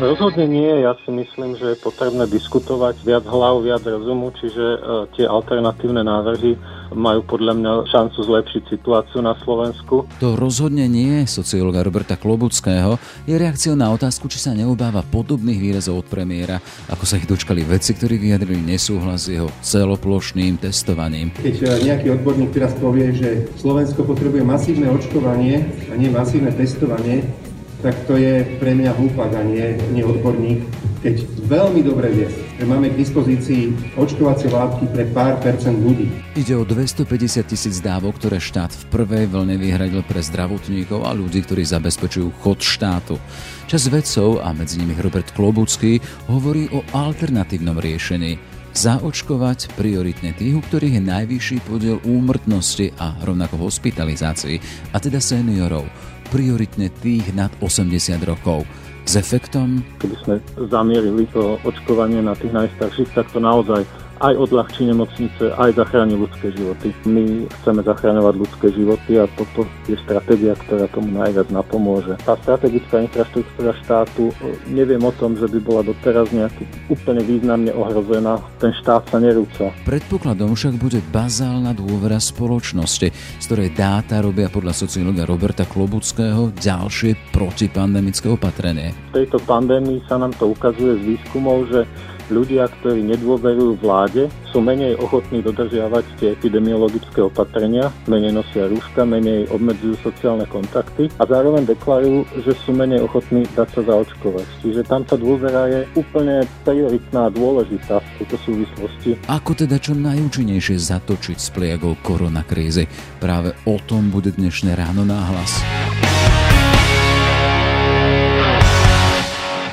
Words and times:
Rozhodne 0.00 0.46
nie. 0.50 0.82
Ja 0.82 0.98
si 1.06 1.10
myslím, 1.14 1.54
že 1.54 1.74
je 1.74 1.82
potrebné 1.82 2.26
diskutovať 2.26 3.02
viac 3.06 3.24
hlav, 3.26 3.62
viac 3.62 3.82
rozumu, 3.86 4.34
čiže 4.34 4.64
e, 4.64 4.78
tie 5.14 5.24
alternatívne 5.28 6.02
návrhy 6.02 6.58
majú 6.94 7.26
podľa 7.26 7.52
mňa 7.58 7.72
šancu 7.90 8.18
zlepšiť 8.22 8.62
situáciu 8.70 9.20
na 9.22 9.34
Slovensku. 9.42 10.06
To 10.18 10.38
rozhodne 10.38 10.86
nie 10.86 11.26
sociológa 11.26 11.82
Roberta 11.82 12.14
Klobuckého 12.14 12.98
je 13.26 13.34
reakciou 13.34 13.74
na 13.74 13.90
otázku, 13.90 14.30
či 14.30 14.38
sa 14.38 14.54
neobáva 14.54 15.02
podobných 15.02 15.58
výrazov 15.58 16.02
od 16.02 16.06
premiéra, 16.06 16.62
ako 16.90 17.04
sa 17.06 17.18
ich 17.18 17.26
dočkali 17.26 17.66
vedci, 17.66 17.94
ktorí 17.94 18.18
vyjadrili 18.18 18.62
nesúhlas 18.62 19.26
s 19.26 19.34
jeho 19.34 19.50
celoplošným 19.62 20.58
testovaním. 20.58 21.34
Keď 21.38 21.56
e, 21.60 21.66
nejaký 21.90 22.06
odborník 22.18 22.50
teraz 22.54 22.74
povie, 22.78 23.14
že 23.14 23.46
Slovensko 23.58 24.06
potrebuje 24.06 24.42
masívne 24.42 24.90
očkovanie 24.90 25.66
a 25.90 25.94
nie 25.98 26.10
masívne 26.10 26.50
testovanie, 26.54 27.43
tak 27.84 28.08
to 28.08 28.16
je 28.16 28.40
pre 28.56 28.72
mňa 28.72 28.96
hlúpak 28.96 29.28
a 29.36 29.44
nie, 29.44 29.76
nie 29.92 30.00
odborník, 30.00 30.64
keď 31.04 31.20
veľmi 31.44 31.84
dobre 31.84 32.08
vie, 32.16 32.28
že 32.32 32.64
máme 32.64 32.88
k 32.88 32.96
dispozícii 32.96 33.92
očkovacie 34.00 34.48
látky 34.48 34.88
pre 34.88 35.04
pár 35.12 35.36
percent 35.44 35.76
ľudí. 35.84 36.08
Ide 36.32 36.56
o 36.56 36.64
250 36.64 37.44
tisíc 37.44 37.84
dávok, 37.84 38.16
ktoré 38.16 38.40
štát 38.40 38.72
v 38.72 38.84
prvej 38.88 39.28
vlne 39.28 39.60
vyhradil 39.60 40.00
pre 40.00 40.24
zdravotníkov 40.24 41.04
a 41.04 41.12
ľudí, 41.12 41.44
ktorí 41.44 41.60
zabezpečujú 41.60 42.32
chod 42.40 42.64
štátu. 42.64 43.20
Čas 43.68 43.84
vedcov, 43.92 44.40
a 44.40 44.56
medzi 44.56 44.80
nimi 44.80 44.96
Robert 44.96 45.28
Klobucký, 45.36 46.00
hovorí 46.32 46.72
o 46.72 46.80
alternatívnom 46.96 47.76
riešení 47.76 48.40
zaočkovať 48.72 49.76
prioritne 49.76 50.32
tých, 50.32 50.56
u 50.56 50.62
ktorých 50.64 50.98
je 50.98 51.02
najvyšší 51.04 51.58
podiel 51.68 52.00
úmrtnosti 52.02 52.96
a 52.96 53.12
rovnako 53.22 53.60
hospitalizácií, 53.60 54.56
a 54.90 54.96
teda 54.96 55.20
seniorov 55.20 56.13
prioritne 56.32 56.88
tých 57.02 57.32
nad 57.32 57.50
80 57.60 58.20
rokov. 58.24 58.64
S 59.04 59.20
efektom? 59.20 59.84
Keby 60.00 60.16
sme 60.24 60.34
zamierili 60.72 61.28
to 61.28 61.60
očkovanie 61.60 62.24
na 62.24 62.32
tých 62.32 62.56
najstarších, 62.56 63.12
tak 63.12 63.28
to 63.32 63.40
naozaj 63.42 63.84
aj 64.22 64.34
odľahčí 64.38 64.86
nemocnice, 64.86 65.54
aj 65.58 65.74
zachráni 65.74 66.14
ľudské 66.14 66.54
životy. 66.54 66.94
My 67.08 67.48
chceme 67.60 67.80
zachráňovať 67.82 68.34
ľudské 68.38 68.66
životy 68.70 69.18
a 69.18 69.26
toto 69.34 69.66
je 69.90 69.98
stratégia, 70.06 70.54
ktorá 70.54 70.86
tomu 70.90 71.10
najviac 71.18 71.50
napomôže. 71.50 72.14
Tá 72.22 72.38
strategická 72.38 73.02
infraštruktúra 73.02 73.74
štátu, 73.82 74.30
e, 74.38 74.54
neviem 74.70 75.02
o 75.02 75.12
tom, 75.14 75.34
že 75.34 75.50
by 75.50 75.58
bola 75.58 75.82
doteraz 75.82 76.30
nejaký 76.30 76.64
úplne 76.90 77.22
významne 77.26 77.72
ohrozená. 77.74 78.38
Ten 78.62 78.70
štát 78.78 79.10
sa 79.10 79.18
nerúca. 79.18 79.74
Predpokladom 79.82 80.54
však 80.54 80.74
bude 80.78 81.02
bazálna 81.10 81.74
dôvera 81.74 82.22
spoločnosti, 82.22 83.08
z 83.10 83.44
ktorej 83.44 83.74
dáta 83.74 84.22
robia 84.22 84.46
podľa 84.46 84.74
sociológa 84.74 85.26
Roberta 85.26 85.66
Klobuckého 85.66 86.54
ďalšie 86.54 87.34
protipandemické 87.34 88.30
opatrenie. 88.30 88.94
V 89.14 89.24
tejto 89.24 89.42
pandémii 89.42 90.02
sa 90.06 90.18
nám 90.18 90.34
to 90.38 90.54
ukazuje 90.54 90.98
z 90.98 91.02
výskumov, 91.14 91.66
že 91.70 91.86
ľudia, 92.30 92.68
ktorí 92.80 93.04
nedôverujú 93.04 93.80
vláde, 93.80 94.28
sú 94.54 94.62
menej 94.62 94.94
ochotní 95.02 95.42
dodržiavať 95.42 96.04
tie 96.22 96.28
epidemiologické 96.38 97.26
opatrenia, 97.26 97.90
menej 98.06 98.38
nosia 98.38 98.70
rúška, 98.70 99.02
menej 99.02 99.50
obmedzujú 99.50 99.98
sociálne 100.00 100.46
kontakty 100.46 101.10
a 101.18 101.22
zároveň 101.26 101.66
deklarujú, 101.66 102.22
že 102.46 102.52
sú 102.62 102.70
menej 102.72 103.02
ochotní 103.02 103.44
dať 103.52 103.68
sa 103.74 103.82
zaočkovať. 103.82 104.46
Čiže 104.62 104.80
tam 104.86 105.02
tá 105.02 105.18
dôvera 105.18 105.66
je 105.66 105.80
úplne 105.98 106.46
prioritná 106.62 107.28
a 107.28 107.34
dôležitá 107.34 107.98
v 107.98 108.08
tejto 108.22 108.36
súvislosti. 108.46 109.10
Ako 109.26 109.58
teda 109.58 109.82
čo 109.82 109.98
najúčinnejšie 109.98 110.78
zatočiť 110.78 111.36
s 111.36 111.48
pliagou 111.50 111.98
koronakrízy? 112.00 112.86
Práve 113.18 113.58
o 113.66 113.76
tom 113.82 114.14
bude 114.14 114.30
dnešné 114.30 114.78
ráno 114.78 115.02
náhlas. 115.02 115.83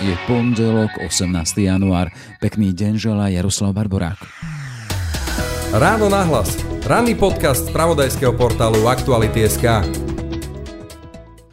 Je 0.02 0.18
pondelok, 0.26 0.98
18. 0.98 1.62
január. 1.62 2.10
Pekný 2.42 2.74
deň 2.74 2.98
želá 2.98 3.30
Jaroslav 3.30 3.78
Barborák. 3.78 4.18
Ráno 5.78 6.10
nahlas. 6.10 6.58
Ranný 6.90 7.14
podcast 7.14 7.70
z 7.70 7.74
pravodajského 7.74 8.34
portálu 8.34 8.90
Aktuality.sk. 8.90 10.11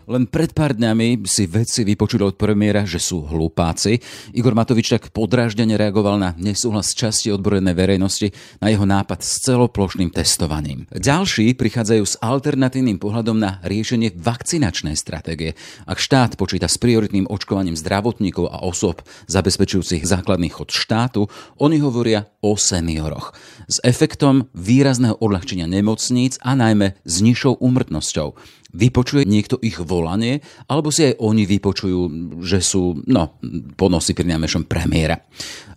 Len 0.09 0.25
pred 0.25 0.57
pár 0.57 0.73
dňami 0.73 1.29
si 1.29 1.45
vedci 1.45 1.85
vypočuli 1.85 2.25
od 2.25 2.41
premiéra, 2.41 2.89
že 2.89 2.97
sú 2.97 3.29
hlupáci. 3.29 4.01
Igor 4.33 4.57
Matovič 4.57 4.89
tak 4.89 5.13
podráždene 5.13 5.77
reagoval 5.77 6.17
na 6.17 6.33
nesúhlas 6.41 6.97
časti 6.97 7.29
odborenej 7.29 7.77
verejnosti 7.77 8.33
na 8.57 8.73
jeho 8.73 8.89
nápad 8.89 9.21
s 9.21 9.45
celoplošným 9.45 10.09
testovaním. 10.09 10.89
Ďalší 10.97 11.53
prichádzajú 11.61 12.05
s 12.09 12.17
alternatívnym 12.25 12.97
pohľadom 12.97 13.37
na 13.37 13.61
riešenie 13.61 14.17
vakcinačnej 14.17 14.97
stratégie. 14.97 15.53
Ak 15.85 16.01
štát 16.01 16.41
počíta 16.41 16.73
s 16.73 16.81
prioritným 16.81 17.29
očkovaním 17.29 17.77
zdravotníkov 17.77 18.49
a 18.49 18.65
osob 18.65 19.05
zabezpečujúcich 19.29 20.09
základný 20.09 20.49
chod 20.49 20.73
štátu, 20.73 21.29
oni 21.61 21.85
hovoria 21.85 22.33
o 22.41 22.57
senioroch. 22.57 23.37
S 23.69 23.77
efektom 23.85 24.49
výrazného 24.57 25.21
odľahčenia 25.21 25.69
nemocníc 25.69 26.41
a 26.41 26.57
najmä 26.57 26.97
s 27.05 27.21
nižšou 27.21 27.61
úmrtnosťou. 27.61 28.57
Vypočuje 28.79 29.27
niekto 29.27 29.59
ich 29.59 29.83
volanie, 29.83 30.39
alebo 30.71 30.95
si 30.95 31.11
aj 31.11 31.19
oni 31.19 31.43
vypočujú, 31.51 32.01
že 32.47 32.63
sú, 32.63 33.03
no, 33.11 33.43
ponosy 33.75 34.15
pri 34.15 34.31
najmenšom 34.31 34.71
premiéra. 34.71 35.19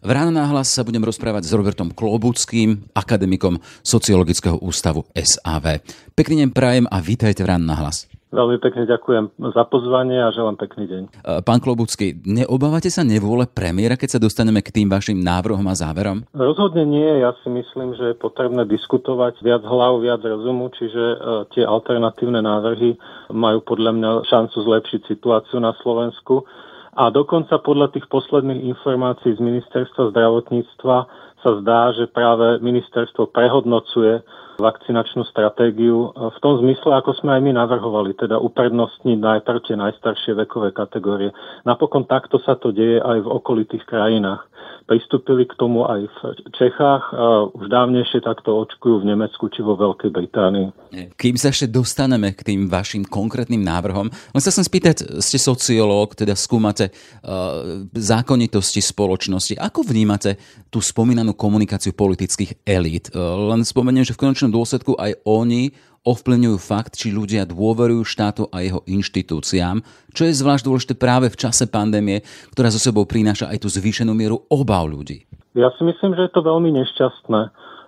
V 0.06 0.10
ráno 0.14 0.30
náhlas 0.30 0.70
sa 0.70 0.86
budem 0.86 1.02
rozprávať 1.02 1.50
s 1.50 1.56
Robertom 1.58 1.90
Klobuckým, 1.90 2.94
akademikom 2.94 3.58
Sociologického 3.82 4.62
ústavu 4.62 5.10
SAV. 5.18 5.82
Pekný 6.14 6.46
deň 6.46 6.50
prajem 6.54 6.86
a 6.86 7.02
vítajte 7.02 7.42
v 7.42 7.58
ráno 7.58 7.66
náhlas. 7.74 8.21
Veľmi 8.32 8.64
pekne 8.64 8.88
ďakujem 8.88 9.36
za 9.52 9.64
pozvanie 9.68 10.16
a 10.24 10.32
želám 10.32 10.56
pekný 10.56 10.88
deň. 10.88 11.04
E, 11.04 11.10
pán 11.44 11.60
Klobucký, 11.60 12.16
neobávate 12.24 12.88
sa 12.88 13.04
nevôle 13.04 13.44
premiéra, 13.44 14.00
keď 14.00 14.16
sa 14.16 14.24
dostaneme 14.24 14.64
k 14.64 14.72
tým 14.72 14.88
vašim 14.88 15.20
návrhom 15.20 15.68
a 15.68 15.76
záverom? 15.76 16.24
Rozhodne 16.32 16.88
nie. 16.88 17.20
Ja 17.20 17.36
si 17.44 17.52
myslím, 17.52 17.92
že 18.00 18.16
je 18.16 18.22
potrebné 18.24 18.64
diskutovať 18.72 19.44
viac 19.44 19.68
hlav, 19.68 20.00
viac 20.00 20.24
rozumu, 20.24 20.72
čiže 20.72 21.04
e, 21.04 21.18
tie 21.52 21.68
alternatívne 21.68 22.40
návrhy 22.40 22.96
majú 23.36 23.68
podľa 23.68 23.92
mňa 24.00 24.10
šancu 24.32 24.58
zlepšiť 24.64 25.12
situáciu 25.12 25.60
na 25.60 25.76
Slovensku. 25.84 26.48
A 26.96 27.12
dokonca 27.12 27.60
podľa 27.60 27.92
tých 27.92 28.08
posledných 28.08 28.64
informácií 28.64 29.36
z 29.36 29.44
ministerstva 29.44 30.12
zdravotníctva 30.16 30.96
sa 31.44 31.52
zdá, 31.60 31.92
že 31.96 32.08
práve 32.08 32.64
ministerstvo 32.64 33.28
prehodnocuje 33.32 34.24
vakcinačnú 34.60 35.24
stratégiu 35.30 36.12
v 36.12 36.38
tom 36.44 36.60
zmysle, 36.60 36.92
ako 36.98 37.16
sme 37.22 37.38
aj 37.38 37.42
my 37.46 37.52
navrhovali, 37.56 38.18
teda 38.18 38.42
uprednostniť 38.42 39.18
najprv 39.22 39.60
tie 39.64 39.76
najstaršie 39.80 40.36
vekové 40.36 40.76
kategórie. 40.76 41.32
Napokon 41.64 42.10
takto 42.10 42.42
sa 42.42 42.60
to 42.60 42.76
deje 42.76 43.00
aj 43.00 43.24
v 43.24 43.32
okolitých 43.32 43.86
krajinách. 43.88 44.44
Pristúpili 44.82 45.48
k 45.48 45.56
tomu 45.56 45.88
aj 45.88 46.04
v 46.04 46.18
Čechách 46.52 47.04
a 47.16 47.48
už 47.48 47.72
dávnejšie 47.72 48.20
takto 48.28 48.60
očkujú 48.66 49.02
v 49.02 49.14
Nemecku 49.14 49.48
či 49.48 49.64
vo 49.64 49.80
Veľkej 49.80 50.12
Británii. 50.12 50.68
Kým 51.16 51.40
sa 51.40 51.54
ešte 51.54 51.72
dostaneme 51.72 52.36
k 52.36 52.44
tým 52.44 52.68
vašim 52.68 53.08
konkrétnym 53.08 53.62
návrhom, 53.62 54.12
len 54.12 54.42
sa 54.44 54.52
chcem 54.52 54.68
spýtať, 54.68 55.24
ste 55.24 55.40
sociológ, 55.40 56.18
teda 56.18 56.36
skúmate 56.36 56.92
uh, 56.92 57.88
zákonitosti 57.96 58.84
spoločnosti. 58.84 59.56
Ako 59.56 59.86
vnímate 59.88 60.36
tú 60.68 60.84
spomínanú 60.84 61.40
komunikáciu 61.40 61.96
politických 61.96 62.60
elít? 62.68 63.16
Uh, 63.16 63.54
len 63.54 63.64
spomeniem, 63.64 64.04
že 64.04 64.12
v 64.18 64.28
konečnom 64.28 64.51
dôsledku 64.52 65.00
aj 65.00 65.24
oni 65.26 65.72
ovplyvňujú 66.02 66.58
fakt, 66.58 66.98
či 66.98 67.14
ľudia 67.14 67.46
dôverujú 67.46 68.02
štátu 68.02 68.50
a 68.50 68.66
jeho 68.66 68.82
inštitúciám, 68.90 69.86
čo 70.18 70.26
je 70.26 70.34
zvlášť 70.34 70.66
dôležité 70.66 70.94
práve 70.98 71.30
v 71.30 71.38
čase 71.38 71.70
pandémie, 71.70 72.26
ktorá 72.54 72.74
zo 72.74 72.82
sebou 72.82 73.06
prináša 73.06 73.54
aj 73.54 73.62
tú 73.62 73.70
zvýšenú 73.70 74.12
mieru 74.18 74.42
obav 74.50 74.90
ľudí. 74.90 75.30
Ja 75.54 75.70
si 75.78 75.86
myslím, 75.86 76.18
že 76.18 76.26
je 76.26 76.34
to 76.34 76.42
veľmi 76.42 76.74
nešťastné. 76.74 77.42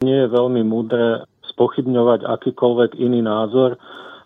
Nie 0.06 0.28
je 0.28 0.36
veľmi 0.36 0.62
múdre 0.68 1.26
spochybňovať 1.56 2.28
akýkoľvek 2.28 3.02
iný 3.02 3.26
názor. 3.26 3.80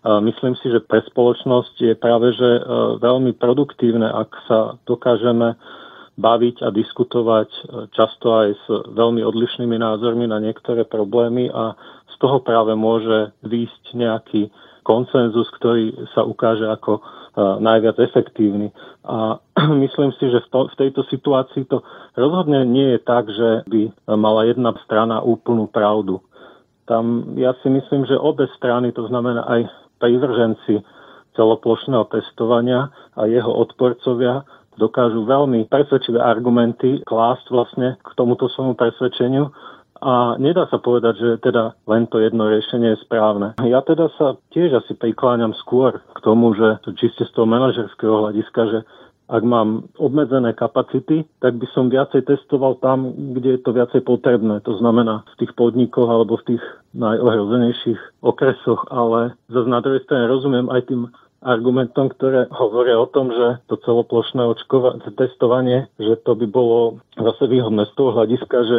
Myslím 0.04 0.54
si, 0.58 0.68
že 0.68 0.84
pre 0.84 1.02
spoločnosť 1.04 1.74
je 1.82 1.94
práve 1.98 2.32
že 2.32 2.50
e, 2.56 2.62
veľmi 3.02 3.34
produktívne, 3.34 4.06
ak 4.06 4.30
sa 4.46 4.58
dokážeme 4.86 5.58
baviť 6.18 6.56
a 6.64 6.68
diskutovať 6.70 7.50
e, 7.50 7.60
často 7.92 8.26
aj 8.30 8.48
s 8.54 8.64
veľmi 8.94 9.20
odlišnými 9.26 9.74
názormi 9.74 10.30
na 10.30 10.38
niektoré 10.38 10.86
problémy 10.86 11.50
a 11.50 11.74
toho 12.18 12.42
práve 12.42 12.74
môže 12.74 13.32
výjsť 13.46 13.84
nejaký 13.94 14.42
koncenzus, 14.82 15.46
ktorý 15.58 15.94
sa 16.16 16.24
ukáže 16.24 16.64
ako 16.64 17.04
najviac 17.38 18.00
efektívny. 18.02 18.74
A 19.06 19.38
myslím 19.84 20.10
si, 20.18 20.26
že 20.32 20.42
v, 20.42 20.48
to, 20.50 20.60
v 20.72 20.78
tejto 20.80 21.02
situácii 21.06 21.64
to 21.70 21.84
rozhodne 22.18 22.66
nie 22.66 22.96
je 22.96 23.00
tak, 23.04 23.30
že 23.30 23.68
by 23.68 23.92
mala 24.18 24.48
jedna 24.48 24.74
strana 24.82 25.22
úplnú 25.22 25.70
pravdu. 25.70 26.18
Tam 26.88 27.36
ja 27.36 27.52
si 27.60 27.68
myslím, 27.68 28.08
že 28.08 28.16
obe 28.16 28.48
strany, 28.56 28.90
to 28.96 29.04
znamená 29.12 29.44
aj 29.44 29.68
privrženci 30.00 30.80
celoplošného 31.36 32.08
testovania 32.10 32.90
a 33.14 33.28
jeho 33.28 33.52
odporcovia, 33.52 34.42
dokážu 34.78 35.26
veľmi 35.26 35.66
presvedčivé 35.66 36.22
argumenty 36.22 37.02
klásť 37.02 37.50
vlastne 37.50 37.98
k 37.98 38.08
tomuto 38.14 38.46
svojmu 38.46 38.78
presvedčeniu 38.78 39.50
a 40.00 40.38
nedá 40.38 40.66
sa 40.70 40.78
povedať, 40.78 41.14
že 41.18 41.30
teda 41.42 41.74
len 41.90 42.06
to 42.06 42.22
jedno 42.22 42.46
riešenie 42.46 42.94
je 42.94 43.02
správne. 43.04 43.58
Ja 43.62 43.82
teda 43.82 44.10
sa 44.14 44.38
tiež 44.54 44.82
asi 44.82 44.94
prikláňam 44.94 45.54
skôr 45.58 46.00
k 46.14 46.18
tomu, 46.22 46.54
že 46.54 46.78
čiste 46.98 47.26
z 47.26 47.32
toho 47.34 47.46
manažerského 47.46 48.26
hľadiska, 48.26 48.62
že 48.70 48.78
ak 49.28 49.44
mám 49.44 49.84
obmedzené 50.00 50.56
kapacity, 50.56 51.28
tak 51.44 51.60
by 51.60 51.68
som 51.76 51.92
viacej 51.92 52.24
testoval 52.24 52.80
tam, 52.80 53.12
kde 53.36 53.56
je 53.56 53.60
to 53.60 53.76
viacej 53.76 54.00
potrebné. 54.00 54.64
To 54.64 54.72
znamená 54.80 55.28
v 55.36 55.44
tých 55.44 55.52
podnikoch 55.52 56.08
alebo 56.08 56.40
v 56.40 56.56
tých 56.56 56.64
najohrozenejších 56.96 58.24
okresoch, 58.24 58.88
ale 58.88 59.36
zase 59.52 59.68
na 59.68 59.84
druhej 59.84 60.00
strane 60.08 60.32
rozumiem 60.32 60.72
aj 60.72 60.80
tým 60.88 61.12
argumentom, 61.44 62.10
ktoré 62.10 62.50
hovoria 62.50 62.98
o 62.98 63.06
tom, 63.06 63.30
že 63.30 63.62
to 63.70 63.78
celoplošné 63.84 64.42
očkova- 64.48 64.98
testovanie, 65.14 65.86
že 66.00 66.18
to 66.24 66.34
by 66.34 66.48
bolo 66.48 66.98
zase 67.14 67.46
výhodné 67.46 67.84
z 67.84 67.92
toho 67.94 68.10
hľadiska, 68.16 68.58
že 68.64 68.78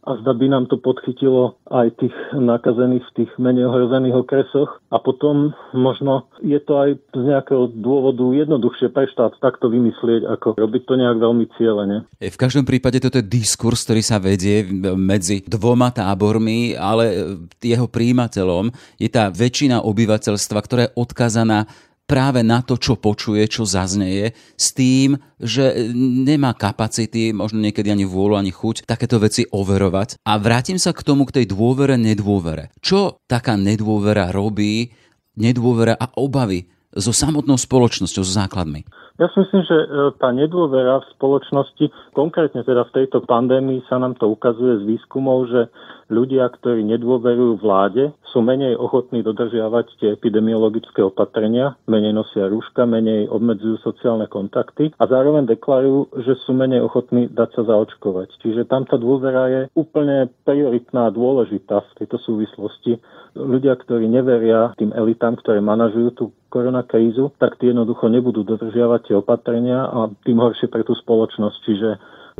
a 0.00 0.16
zda 0.24 0.32
by 0.32 0.46
nám 0.48 0.64
to 0.72 0.80
podchytilo 0.80 1.60
aj 1.68 1.92
tých 2.00 2.16
nakazených 2.32 3.04
v 3.04 3.14
tých 3.20 3.30
menej 3.36 3.68
ohrozených 3.68 4.16
okresoch 4.24 4.80
a 4.88 4.96
potom 4.96 5.52
možno 5.76 6.24
je 6.40 6.56
to 6.60 6.72
aj 6.80 6.90
z 7.12 7.22
nejakého 7.22 7.68
dôvodu 7.84 8.24
jednoduchšie 8.32 8.88
pre 8.90 9.04
štát 9.12 9.36
takto 9.44 9.68
vymyslieť, 9.68 10.24
ako 10.24 10.56
robiť 10.56 10.82
to 10.88 10.94
nejak 10.96 11.18
veľmi 11.20 11.44
cieľene. 11.60 12.08
V 12.16 12.40
každom 12.40 12.64
prípade 12.64 12.96
toto 12.96 13.20
je 13.20 13.28
diskurs, 13.28 13.84
ktorý 13.84 14.00
sa 14.00 14.16
vedie 14.16 14.64
medzi 14.96 15.44
dvoma 15.44 15.92
tábormi, 15.92 16.72
ale 16.74 17.36
jeho 17.60 17.84
príjimateľom 17.84 18.72
je 18.96 19.08
tá 19.12 19.28
väčšina 19.28 19.84
obyvateľstva, 19.84 20.58
ktorá 20.64 20.80
je 20.88 20.94
odkazaná 20.96 21.68
práve 22.10 22.42
na 22.42 22.58
to, 22.58 22.74
čo 22.74 22.98
počuje, 22.98 23.46
čo 23.46 23.62
zaznieje, 23.62 24.34
s 24.58 24.74
tým, 24.74 25.14
že 25.38 25.94
nemá 25.94 26.58
kapacity, 26.58 27.30
možno 27.30 27.62
niekedy 27.62 27.94
ani 27.94 28.02
vôľu, 28.02 28.34
ani 28.34 28.50
chuť 28.50 28.82
takéto 28.82 29.22
veci 29.22 29.46
overovať. 29.46 30.18
A 30.26 30.34
vrátim 30.42 30.82
sa 30.82 30.90
k 30.90 31.06
tomu, 31.06 31.22
k 31.30 31.38
tej 31.38 31.54
dôvere, 31.54 31.94
nedôvere. 31.94 32.74
Čo 32.82 33.22
taká 33.30 33.54
nedôvera 33.54 34.34
robí, 34.34 34.90
nedôvera 35.38 35.94
a 35.94 36.10
obavy 36.18 36.66
so 36.90 37.14
samotnou 37.14 37.54
spoločnosťou, 37.54 38.26
so 38.26 38.34
základmi? 38.34 38.82
Ja 39.22 39.28
si 39.30 39.44
myslím, 39.44 39.62
že 39.68 39.76
e, 39.76 39.86
tá 40.16 40.32
nedôvera 40.32 41.04
v 41.04 41.10
spoločnosti, 41.14 41.92
konkrétne 42.16 42.64
teda 42.64 42.88
v 42.88 43.04
tejto 43.04 43.22
pandémii 43.28 43.84
sa 43.86 44.00
nám 44.00 44.16
to 44.16 44.26
ukazuje 44.26 44.80
z 44.80 44.96
výskumov, 44.96 45.46
že 45.52 45.68
ľudia, 46.10 46.50
ktorí 46.50 46.82
nedôverujú 46.84 47.62
vláde, 47.62 48.10
sú 48.34 48.42
menej 48.42 48.76
ochotní 48.76 49.22
dodržiavať 49.22 49.86
tie 50.02 50.08
epidemiologické 50.18 51.00
opatrenia, 51.06 51.78
menej 51.86 52.12
nosia 52.14 52.50
rúška, 52.50 52.84
menej 52.84 53.30
obmedzujú 53.30 53.78
sociálne 53.80 54.26
kontakty 54.26 54.90
a 54.98 55.04
zároveň 55.06 55.46
deklarujú, 55.46 56.20
že 56.26 56.34
sú 56.44 56.52
menej 56.52 56.82
ochotní 56.82 57.30
dať 57.30 57.50
sa 57.56 57.62
zaočkovať. 57.70 58.28
Čiže 58.42 58.66
tam 58.66 58.84
tá 58.84 58.98
dôvera 58.98 59.46
je 59.48 59.60
úplne 59.78 60.28
prioritná 60.42 61.08
a 61.08 61.14
dôležitá 61.14 61.80
v 61.80 62.04
tejto 62.04 62.18
súvislosti. 62.22 62.98
Ľudia, 63.38 63.78
ktorí 63.78 64.10
neveria 64.10 64.74
tým 64.74 64.90
elitám, 64.90 65.38
ktoré 65.38 65.62
manažujú 65.62 66.08
tú 66.18 66.24
koronakrízu, 66.50 67.30
tak 67.38 67.62
tie 67.62 67.70
jednoducho 67.70 68.10
nebudú 68.10 68.42
dodržiavať 68.42 69.00
tie 69.06 69.14
opatrenia 69.14 69.86
a 69.86 70.10
tým 70.26 70.42
horšie 70.42 70.66
pre 70.66 70.82
tú 70.82 70.98
spoločnosť. 70.98 71.56
Čiže 71.62 71.88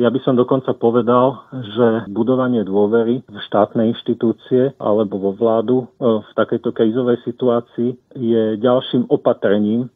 ja 0.00 0.08
by 0.08 0.20
som 0.24 0.32
dokonca 0.32 0.72
povedal, 0.72 1.44
že 1.52 2.08
budovanie 2.08 2.64
dôvery 2.64 3.20
v 3.20 3.38
štátne 3.52 3.92
inštitúcie 3.92 4.72
alebo 4.80 5.20
vo 5.20 5.36
vládu 5.36 5.84
e, 5.84 5.86
v 6.24 6.30
takejto 6.32 6.72
krízovej 6.72 7.20
situácii 7.28 8.16
je 8.16 8.56
ďalším 8.56 9.12
opatrením 9.12 9.92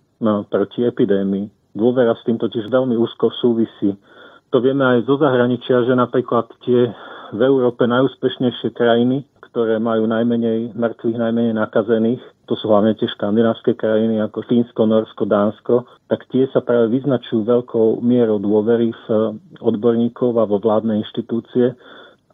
proti 0.53 0.85
epidémii. 0.85 1.49
Dôvera 1.75 2.15
s 2.15 2.23
tým 2.29 2.37
totiž 2.37 2.71
veľmi 2.71 2.95
úzko 3.01 3.33
súvisí. 3.41 3.97
To 4.55 4.63
vieme 4.63 4.85
aj 4.87 5.11
zo 5.11 5.19
zahraničia, 5.19 5.83
že 5.89 5.99
napríklad 5.99 6.47
tie 6.63 6.93
v 7.35 7.41
Európe 7.43 7.83
najúspešnejšie 7.89 8.71
krajiny, 8.77 9.27
ktoré 9.51 9.83
majú 9.83 10.07
najmenej 10.07 10.77
mŕtvych, 10.79 11.19
najmenej 11.19 11.55
nakazených, 11.59 12.23
to 12.45 12.55
sú 12.61 12.69
hlavne 12.69 12.93
tie 13.01 13.09
škandinávske 13.09 13.77
krajiny 13.77 14.21
ako 14.21 14.45
Fínsko, 14.45 14.85
Norsko, 14.85 15.25
Dánsko, 15.25 15.75
tak 16.13 16.29
tie 16.29 16.45
sa 16.53 16.61
práve 16.61 16.93
vyznačujú 16.93 17.45
veľkou 17.45 18.05
mierou 18.05 18.37
dôvery 18.37 18.93
v 18.93 19.05
odborníkov 19.65 20.37
a 20.37 20.45
vo 20.45 20.61
vládne 20.61 21.01
inštitúcie 21.01 21.73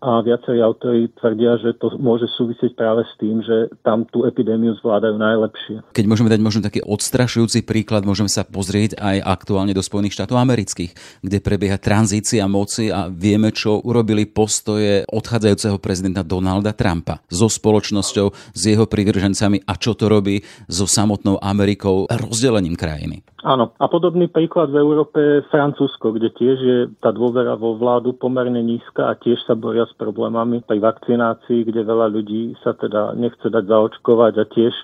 a 0.01 0.25
viacerí 0.25 0.65
autori 0.65 1.13
tvrdia, 1.13 1.61
že 1.61 1.77
to 1.77 1.93
môže 2.01 2.25
súvisieť 2.41 2.73
práve 2.73 3.05
s 3.05 3.13
tým, 3.21 3.45
že 3.45 3.69
tam 3.85 4.09
tú 4.09 4.25
epidémiu 4.25 4.73
zvládajú 4.81 5.21
najlepšie. 5.21 5.77
Keď 5.93 6.05
môžeme 6.09 6.33
dať 6.33 6.41
možno 6.41 6.65
taký 6.65 6.81
odstrašujúci 6.81 7.69
príklad, 7.69 8.09
môžeme 8.09 8.33
sa 8.33 8.49
pozrieť 8.49 8.97
aj 8.97 9.21
aktuálne 9.21 9.77
do 9.77 9.85
Spojených 9.85 10.17
štátov 10.17 10.41
amerických, 10.41 11.21
kde 11.21 11.39
prebieha 11.45 11.77
tranzícia 11.77 12.49
moci 12.49 12.89
a 12.89 13.13
vieme, 13.13 13.53
čo 13.53 13.85
urobili 13.85 14.25
postoje 14.25 15.05
odchádzajúceho 15.05 15.77
prezidenta 15.77 16.25
Donalda 16.25 16.73
Trumpa 16.73 17.21
so 17.29 17.53
spoločnosťou, 17.53 18.57
s 18.57 18.63
jeho 18.65 18.89
privržencami 18.89 19.69
a 19.69 19.77
čo 19.77 19.93
to 19.93 20.09
robí 20.09 20.41
so 20.65 20.89
samotnou 20.89 21.37
Amerikou 21.45 22.09
rozdelením 22.09 22.75
krajiny. 22.75 23.21
Áno. 23.41 23.73
A 23.81 23.89
podobný 23.89 24.29
príklad 24.29 24.69
v 24.69 24.85
Európe 24.85 25.17
je 25.17 25.49
Francúzsko, 25.49 26.13
kde 26.13 26.29
tiež 26.29 26.59
je 26.61 26.79
tá 27.01 27.09
dôvera 27.09 27.57
vo 27.57 27.73
vládu 27.73 28.13
pomerne 28.13 28.61
nízka 28.61 29.09
a 29.09 29.17
tiež 29.17 29.41
sa 29.49 29.57
boria 29.57 29.89
s 29.89 29.97
problémami 29.97 30.61
pri 30.61 30.77
vakcinácii, 30.77 31.65
kde 31.65 31.89
veľa 31.89 32.13
ľudí 32.13 32.53
sa 32.61 32.77
teda 32.77 33.17
nechce 33.17 33.49
dať 33.49 33.65
zaočkovať 33.65 34.33
a 34.37 34.45
tiež 34.45 34.75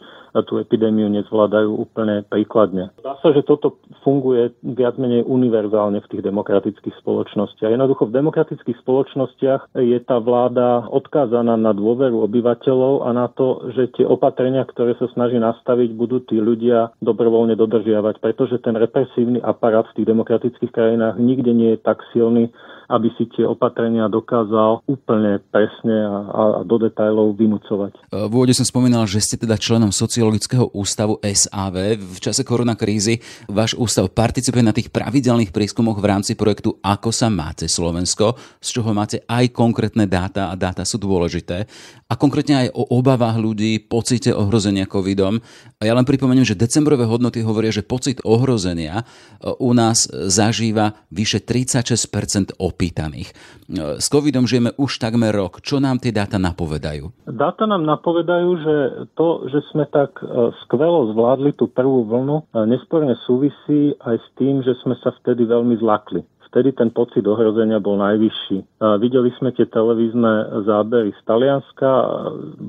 tú 0.43 0.61
epidémiu 0.61 1.09
nezvládajú 1.12 1.71
úplne 1.73 2.25
príkladne. 2.27 2.93
Dá 3.00 3.15
sa, 3.23 3.31
že 3.33 3.47
toto 3.47 3.81
funguje 4.03 4.53
viac 4.65 4.99
menej 5.00 5.25
univerzálne 5.25 6.03
v 6.03 6.11
tých 6.11 6.23
demokratických 6.27 6.97
spoločnostiach. 7.00 7.73
Jednoducho 7.73 8.11
v 8.11 8.17
demokratických 8.19 8.79
spoločnostiach 8.83 9.79
je 9.79 9.99
tá 10.03 10.19
vláda 10.21 10.88
odkázaná 10.91 11.55
na 11.55 11.73
dôveru 11.73 12.27
obyvateľov 12.27 13.06
a 13.06 13.15
na 13.15 13.27
to, 13.33 13.71
že 13.73 13.94
tie 13.97 14.05
opatrenia, 14.09 14.67
ktoré 14.67 14.99
sa 14.99 15.06
snaží 15.12 15.38
nastaviť, 15.38 15.94
budú 15.94 16.25
tí 16.25 16.41
ľudia 16.41 16.93
dobrovoľne 17.00 17.55
dodržiavať, 17.55 18.19
pretože 18.19 18.61
ten 18.65 18.75
represívny 18.75 19.38
aparát 19.41 19.87
v 19.93 20.03
tých 20.03 20.06
demokratických 20.11 20.73
krajinách 20.73 21.17
nikde 21.21 21.53
nie 21.53 21.71
je 21.77 21.81
tak 21.81 22.03
silný, 22.11 22.50
aby 22.87 23.11
si 23.19 23.27
tie 23.35 23.44
opatrenia 23.47 24.06
dokázal 24.06 24.87
úplne 24.87 25.43
presne 25.50 25.97
a, 26.06 26.17
a 26.27 26.43
do 26.62 26.77
detajlov 26.79 27.35
vynúcovať. 27.35 27.93
V 28.11 28.33
úvode 28.33 28.55
som 28.55 28.67
spomínal, 28.67 29.06
že 29.11 29.23
ste 29.23 29.37
teda 29.38 29.59
členom 29.59 29.91
Sociologického 29.91 30.71
ústavu 30.75 31.19
SAV. 31.23 31.99
V 31.99 32.19
čase 32.23 32.47
koronakrízy 32.47 33.19
váš 33.50 33.75
ústav 33.75 34.11
participuje 34.11 34.62
na 34.62 34.75
tých 34.75 34.91
pravidelných 34.91 35.50
prieskumoch 35.50 35.99
v 35.99 36.06
rámci 36.06 36.38
projektu 36.38 36.79
Ako 36.83 37.11
sa 37.11 37.27
máte 37.27 37.67
Slovensko, 37.67 38.38
z 38.62 38.69
čoho 38.71 38.91
máte 38.94 39.23
aj 39.27 39.50
konkrétne 39.50 40.06
dáta 40.06 40.49
a 40.50 40.55
dáta 40.55 40.87
sú 40.87 41.03
dôležité. 41.03 41.67
A 42.06 42.15
konkrétne 42.15 42.67
aj 42.67 42.69
o 42.71 42.87
obavách 42.94 43.35
ľudí, 43.43 43.83
pocite 43.83 44.31
ohrozenia 44.31 44.87
covidom. 44.87 45.43
A 45.83 45.91
ja 45.91 45.93
len 45.93 46.06
pripomeniem, 46.06 46.47
že 46.47 46.55
decembrové 46.55 47.03
hodnoty 47.03 47.43
hovoria, 47.43 47.75
že 47.75 47.83
pocit 47.83 48.23
ohrozenia 48.23 49.03
e, 49.03 49.05
u 49.59 49.75
nás 49.75 50.06
zažíva 50.06 50.95
vyše 51.11 51.43
36% 51.43 52.55
opýtaných. 52.76 53.33
E, 53.33 53.35
s 53.97 54.12
covidom 54.12 54.45
žijeme 54.45 54.76
už 54.76 55.00
takmer 55.00 55.33
rok. 55.33 55.64
Čo 55.64 55.80
nám 55.80 55.97
tie 55.97 56.12
dáta 56.12 56.37
napovedajú? 56.37 57.09
Dáta 57.25 57.64
nám 57.64 57.88
napovedajú, 57.88 58.50
že 58.61 58.75
to, 59.16 59.49
že 59.49 59.64
sme 59.73 59.88
tak 59.88 60.21
e, 60.21 60.52
skvelo 60.68 61.16
zvládli 61.16 61.56
tú 61.56 61.73
prvú 61.73 62.04
vlnu, 62.04 62.45
e, 62.52 62.68
nesporne 62.68 63.16
súvisí 63.25 63.97
aj 64.04 64.21
s 64.21 64.28
tým, 64.37 64.61
že 64.61 64.76
sme 64.85 64.92
sa 65.00 65.16
vtedy 65.25 65.49
veľmi 65.49 65.80
zlakli 65.80 66.21
vtedy 66.57 66.73
ten 66.73 66.89
pocit 66.89 67.21
ohrozenia 67.29 67.77
bol 67.85 68.01
najvyšší. 68.01 68.81
Videli 68.97 69.29
sme 69.37 69.53
tie 69.53 69.69
televízne 69.69 70.65
zábery 70.65 71.13
z 71.13 71.21
Talianska, 71.29 71.91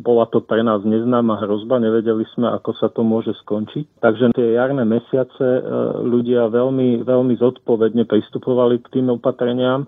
bola 0.03 0.27
to 0.27 0.43
pre 0.43 0.59
nás 0.59 0.83
neznáma 0.83 1.39
hrozba, 1.39 1.79
nevedeli 1.79 2.27
sme, 2.35 2.51
ako 2.51 2.75
sa 2.75 2.91
to 2.91 3.07
môže 3.07 3.31
skončiť. 3.47 4.03
Takže 4.03 4.35
tie 4.35 4.59
jarné 4.59 4.83
mesiace 4.83 5.63
ľudia 6.03 6.51
veľmi, 6.51 7.07
veľmi 7.07 7.39
zodpovedne 7.39 8.03
pristupovali 8.03 8.83
k 8.83 8.99
tým 8.99 9.07
opatreniam 9.15 9.87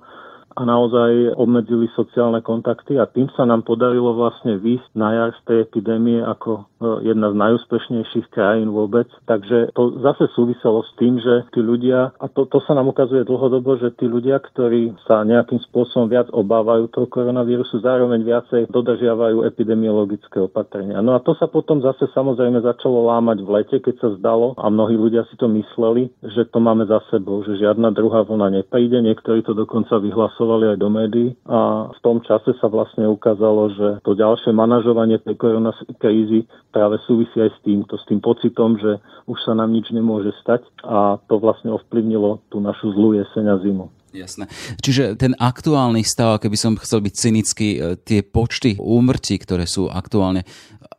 a 0.58 0.62
naozaj 0.66 1.38
obmedzili 1.38 1.88
sociálne 1.94 2.42
kontakty 2.44 2.98
a 2.98 3.06
tým 3.06 3.30
sa 3.38 3.46
nám 3.46 3.64
podarilo 3.64 4.18
vlastne 4.18 4.58
výsť 4.60 4.92
na 4.98 5.10
jar 5.16 5.30
z 5.38 5.42
tej 5.48 5.58
epidémie 5.70 6.20
ako 6.20 6.52
e, 6.60 6.62
jedna 7.08 7.32
z 7.32 7.36
najúspešnejších 7.40 8.28
krajín 8.34 8.74
vôbec. 8.74 9.06
Takže 9.30 9.72
to 9.78 10.02
zase 10.04 10.28
súviselo 10.34 10.82
s 10.84 10.92
tým, 11.00 11.22
že 11.22 11.48
tí 11.56 11.62
ľudia, 11.64 12.12
a 12.18 12.26
to, 12.28 12.50
to 12.50 12.60
sa 12.66 12.74
nám 12.74 12.90
ukazuje 12.92 13.24
dlhodobo, 13.24 13.78
že 13.78 13.94
tí 13.96 14.10
ľudia, 14.10 14.42
ktorí 14.42 14.98
sa 15.06 15.22
nejakým 15.24 15.62
spôsobom 15.70 16.10
viac 16.12 16.28
obávajú 16.34 16.92
toho 16.92 17.08
koronavírusu, 17.08 17.80
zároveň 17.80 18.26
viacej 18.26 18.68
dodržiavajú 18.74 19.46
epidemiologické 19.46 20.44
opatrenia. 20.44 21.00
No 21.00 21.14
a 21.14 21.24
to 21.24 21.38
sa 21.38 21.48
potom 21.48 21.80
zase 21.80 22.10
samozrejme 22.12 22.60
začalo 22.66 23.06
lámať 23.08 23.38
v 23.46 23.50
lete, 23.54 23.78
keď 23.80 23.96
sa 24.02 24.10
zdalo 24.18 24.58
a 24.58 24.68
mnohí 24.68 24.98
ľudia 24.98 25.24
si 25.30 25.40
to 25.40 25.48
mysleli, 25.48 26.12
že 26.26 26.50
to 26.52 26.60
máme 26.60 26.84
za 26.90 27.00
sebou, 27.14 27.46
že 27.46 27.56
žiadna 27.62 27.94
druhá 27.94 28.26
vlna 28.26 28.60
nepríde. 28.60 29.00
Niektorí 29.00 29.46
to 29.46 29.56
dokonca 29.56 29.96
vyhlasovali 30.02 30.39
hlasovali 30.40 30.72
aj 30.72 30.78
do 30.80 30.90
médií 30.90 31.30
a 31.52 31.92
v 31.92 32.00
tom 32.00 32.24
čase 32.24 32.56
sa 32.64 32.72
vlastne 32.72 33.04
ukázalo, 33.12 33.76
že 33.76 33.88
to 34.08 34.16
ďalšie 34.16 34.56
manažovanie 34.56 35.20
tej 35.20 35.36
koronakrízy 35.36 36.48
práve 36.72 36.96
súvisí 37.04 37.36
aj 37.44 37.52
s 37.52 37.60
týmto, 37.68 38.00
s 38.00 38.08
tým 38.08 38.24
pocitom, 38.24 38.80
že 38.80 39.04
už 39.28 39.38
sa 39.44 39.52
nám 39.52 39.76
nič 39.76 39.92
nemôže 39.92 40.32
stať 40.40 40.64
a 40.88 41.20
to 41.28 41.36
vlastne 41.44 41.76
ovplyvnilo 41.76 42.40
tú 42.48 42.64
našu 42.64 42.96
zlú 42.96 43.20
jeseň 43.20 43.46
a 43.52 43.56
zimu. 43.60 43.92
Jasné. 44.10 44.50
Čiže 44.82 45.22
ten 45.22 45.38
aktuálny 45.38 46.02
stav, 46.02 46.42
keby 46.42 46.58
som 46.58 46.74
chcel 46.82 47.06
byť 47.06 47.14
cynický, 47.14 47.70
e, 47.78 47.80
tie 48.02 48.26
počty 48.26 48.74
úmrtí, 48.82 49.38
ktoré 49.38 49.70
sú 49.70 49.86
aktuálne 49.86 50.50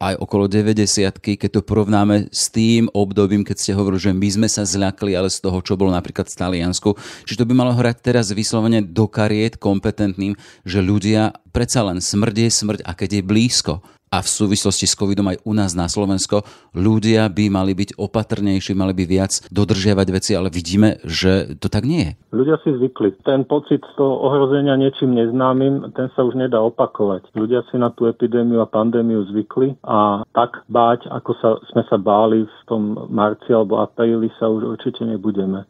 aj 0.00 0.16
okolo 0.16 0.48
90 0.48 1.20
keď 1.20 1.48
to 1.52 1.60
porovnáme 1.60 2.32
s 2.32 2.48
tým 2.48 2.88
obdobím, 2.96 3.44
keď 3.44 3.56
ste 3.60 3.76
hovorili, 3.76 4.00
že 4.00 4.16
my 4.16 4.28
sme 4.32 4.48
sa 4.48 4.64
zľakli, 4.64 5.12
ale 5.12 5.28
z 5.28 5.44
toho, 5.44 5.60
čo 5.60 5.76
bolo 5.76 5.92
napríklad 5.92 6.24
v 6.24 6.38
Taliansku. 6.40 6.96
Čiže 7.28 7.44
to 7.44 7.48
by 7.48 7.54
malo 7.54 7.76
hrať 7.76 8.00
teraz 8.00 8.32
vyslovene 8.32 8.80
do 8.80 9.04
kariet 9.04 9.60
kompetentným, 9.60 10.34
že 10.64 10.80
ľudia 10.80 11.36
predsa 11.52 11.84
len 11.84 12.00
smrť 12.00 12.36
je 12.40 12.50
smrť 12.50 12.80
a 12.88 12.96
keď 12.96 13.20
je 13.20 13.22
blízko, 13.28 13.74
a 14.10 14.26
v 14.26 14.28
súvislosti 14.28 14.90
s 14.90 14.98
covidom 14.98 15.30
aj 15.30 15.38
u 15.46 15.54
nás 15.54 15.70
na 15.78 15.86
Slovensko 15.86 16.42
ľudia 16.74 17.30
by 17.30 17.46
mali 17.46 17.78
byť 17.78 17.94
opatrnejší, 17.94 18.74
mali 18.74 18.90
by 18.90 19.06
viac 19.06 19.38
dodržiavať 19.54 20.06
veci, 20.10 20.34
ale 20.34 20.50
vidíme, 20.50 20.98
že 21.06 21.54
to 21.62 21.70
tak 21.70 21.86
nie 21.86 22.10
je. 22.10 22.12
Ľudia 22.34 22.58
si 22.66 22.74
zvykli. 22.74 23.14
Ten 23.22 23.46
pocit 23.46 23.86
toho 23.94 24.18
ohrozenia 24.26 24.74
niečím 24.74 25.14
neznámym, 25.14 25.94
ten 25.94 26.10
sa 26.18 26.26
už 26.26 26.34
nedá 26.34 26.58
opakovať. 26.58 27.30
Ľudia 27.38 27.62
si 27.70 27.78
na 27.78 27.94
tú 27.94 28.10
epidémiu 28.10 28.58
a 28.58 28.66
pandémiu 28.66 29.30
zvykli 29.30 29.78
a 29.86 30.26
tak 30.34 30.66
báť, 30.66 31.06
ako 31.06 31.30
sa, 31.38 31.48
sme 31.70 31.86
sa 31.86 31.94
báli 31.94 32.42
v 32.42 32.60
tom 32.66 33.06
marci 33.14 33.54
alebo 33.54 33.78
apríli, 33.78 34.26
sa 34.42 34.50
už 34.50 34.74
určite 34.74 35.06
nebudeme. 35.06 35.62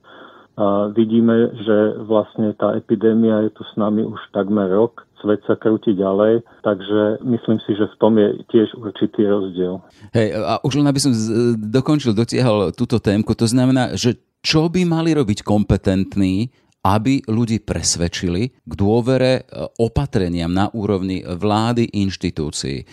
A 0.61 0.93
vidíme, 0.93 1.57
že 1.57 2.05
vlastne 2.05 2.53
tá 2.61 2.77
epidémia 2.77 3.49
je 3.49 3.57
tu 3.57 3.65
s 3.65 3.73
nami 3.81 4.05
už 4.05 4.21
takmer 4.37 4.69
rok 4.69 5.09
svet 5.21 5.45
sa 5.45 5.55
krúti 5.55 5.93
ďalej, 5.93 6.43
takže 6.65 7.23
myslím 7.23 7.61
si, 7.65 7.77
že 7.77 7.87
v 7.87 7.97
tom 8.01 8.17
je 8.17 8.29
tiež 8.49 8.69
určitý 8.81 9.29
rozdiel. 9.29 9.85
Hej, 10.17 10.29
a 10.41 10.59
už 10.65 10.81
len 10.81 10.89
aby 10.89 11.01
som 11.01 11.13
dokončil, 11.57 12.17
dotiahol 12.17 12.73
túto 12.73 12.99
témku, 12.99 13.37
to 13.37 13.45
znamená, 13.45 13.95
že 13.95 14.17
čo 14.41 14.73
by 14.73 14.89
mali 14.89 15.13
robiť 15.13 15.45
kompetentní, 15.45 16.49
aby 16.81 17.21
ľudí 17.29 17.61
presvedčili 17.61 18.57
k 18.65 18.73
dôvere 18.73 19.33
e, 19.37 19.43
opatreniam 19.85 20.49
na 20.49 20.73
úrovni 20.73 21.21
vlády 21.21 21.93
inštitúcií. 21.93 22.89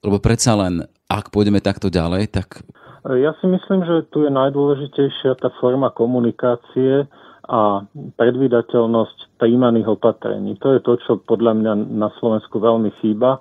Lebo 0.00 0.24
predsa 0.24 0.56
len, 0.56 0.80
ak 1.04 1.28
pôjdeme 1.28 1.60
takto 1.60 1.92
ďalej, 1.92 2.32
tak... 2.32 2.64
Ja 3.06 3.38
si 3.38 3.46
myslím, 3.46 3.86
že 3.86 4.10
tu 4.10 4.26
je 4.26 4.30
najdôležitejšia 4.34 5.38
tá 5.38 5.54
forma 5.62 5.94
komunikácie, 5.94 7.06
a 7.46 7.86
predvydateľnosť 8.18 9.38
príjmaných 9.38 9.86
opatrení. 9.86 10.58
To 10.58 10.74
je 10.74 10.80
to, 10.82 10.92
čo 11.06 11.12
podľa 11.22 11.54
mňa 11.54 11.72
na 11.94 12.10
Slovensku 12.18 12.58
veľmi 12.58 12.90
chýba. 12.98 13.38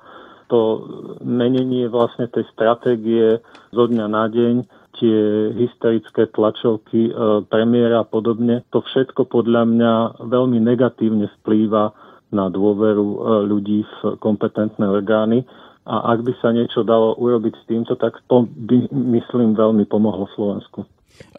To 0.53 0.85
menenie 1.25 1.89
vlastne 1.89 2.29
tej 2.29 2.45
stratégie 2.53 3.41
zo 3.73 3.83
dňa 3.89 4.05
na 4.05 4.29
deň, 4.29 4.55
tie 5.01 5.17
hysterické 5.57 6.29
tlačovky 6.29 7.09
e, 7.09 7.11
premiéra 7.49 8.05
a 8.05 8.07
podobne, 8.07 8.63
to 8.71 8.79
všetko 8.79 9.27
podľa 9.27 9.67
mňa 9.67 9.91
veľmi 10.23 10.61
negatívne 10.61 11.27
vplýva 11.41 11.91
na 12.29 12.47
dôveru 12.47 13.07
e, 13.09 13.17
ľudí 13.49 13.83
v 13.83 14.21
kompetentné 14.21 14.85
orgány. 14.85 15.43
A 15.85 16.17
ak 16.17 16.25
by 16.25 16.33
sa 16.41 16.49
niečo 16.49 16.81
dalo 16.81 17.13
urobiť 17.21 17.53
s 17.53 17.63
týmto, 17.69 17.93
tak 17.93 18.17
to 18.25 18.49
by, 18.49 18.89
myslím, 18.91 19.53
veľmi 19.53 19.85
pomohlo 19.85 20.25
Slovensku. 20.33 20.85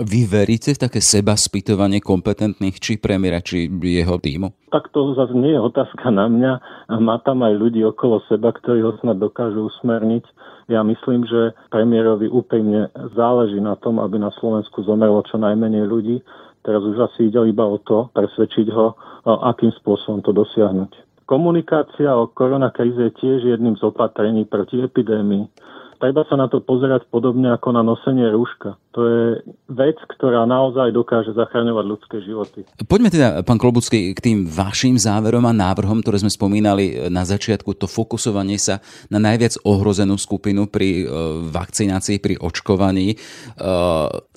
Vy 0.00 0.24
veríte 0.24 0.72
v 0.72 0.88
také 0.88 1.04
seba 1.04 1.36
spýtovanie 1.36 2.00
kompetentných 2.00 2.80
či 2.80 2.96
premiéra, 2.96 3.44
či 3.44 3.68
jeho 3.68 4.16
týmu? 4.16 4.72
Tak 4.72 4.88
to 4.88 5.12
zase 5.12 5.36
nie 5.36 5.52
je 5.52 5.60
otázka 5.60 6.08
na 6.08 6.32
mňa. 6.32 6.52
Má 6.96 7.20
tam 7.20 7.44
aj 7.44 7.60
ľudí 7.60 7.84
okolo 7.84 8.24
seba, 8.24 8.56
ktorí 8.56 8.80
ho 8.80 8.96
snad 9.04 9.20
dokážu 9.20 9.68
usmerniť. 9.68 10.24
Ja 10.72 10.80
myslím, 10.80 11.28
že 11.28 11.52
premiérovi 11.68 12.32
úprimne 12.32 12.88
záleží 13.12 13.60
na 13.60 13.76
tom, 13.76 14.00
aby 14.00 14.16
na 14.16 14.32
Slovensku 14.40 14.80
zomrelo 14.80 15.20
čo 15.28 15.36
najmenej 15.36 15.84
ľudí. 15.84 16.24
Teraz 16.64 16.80
už 16.80 17.12
asi 17.12 17.28
ide 17.28 17.38
iba 17.46 17.62
o 17.68 17.76
to, 17.78 18.08
presvedčiť 18.16 18.66
ho, 18.72 18.96
akým 19.28 19.70
spôsobom 19.76 20.24
to 20.24 20.32
dosiahnuť. 20.32 21.05
Komunikácia 21.26 22.14
o 22.14 22.30
koronakríze 22.30 23.10
je 23.10 23.12
tiež 23.18 23.38
jedným 23.44 23.74
z 23.74 23.82
opatrení 23.82 24.46
proti 24.46 24.78
epidémii 24.78 25.50
treba 25.98 26.22
sa 26.28 26.36
na 26.36 26.46
to 26.46 26.60
pozerať 26.60 27.08
podobne 27.08 27.48
ako 27.52 27.72
na 27.72 27.82
nosenie 27.82 28.28
rúška. 28.30 28.76
To 28.94 29.00
je 29.04 29.24
vec, 29.72 29.96
ktorá 30.16 30.44
naozaj 30.44 30.92
dokáže 30.92 31.32
zachraňovať 31.32 31.84
ľudské 31.84 32.16
životy. 32.24 32.64
Poďme 32.84 33.12
teda, 33.12 33.40
pán 33.42 33.60
Klobucký, 33.60 34.12
k 34.12 34.20
tým 34.20 34.38
vašim 34.48 34.96
záverom 35.00 35.44
a 35.48 35.56
návrhom, 35.56 36.00
ktoré 36.00 36.20
sme 36.20 36.32
spomínali 36.32 37.08
na 37.08 37.24
začiatku, 37.24 37.76
to 37.76 37.88
fokusovanie 37.88 38.60
sa 38.60 38.80
na 39.08 39.20
najviac 39.20 39.60
ohrozenú 39.64 40.16
skupinu 40.20 40.68
pri 40.68 41.04
uh, 41.04 41.08
vakcinácii, 41.48 42.20
pri 42.20 42.34
očkovaní. 42.40 43.16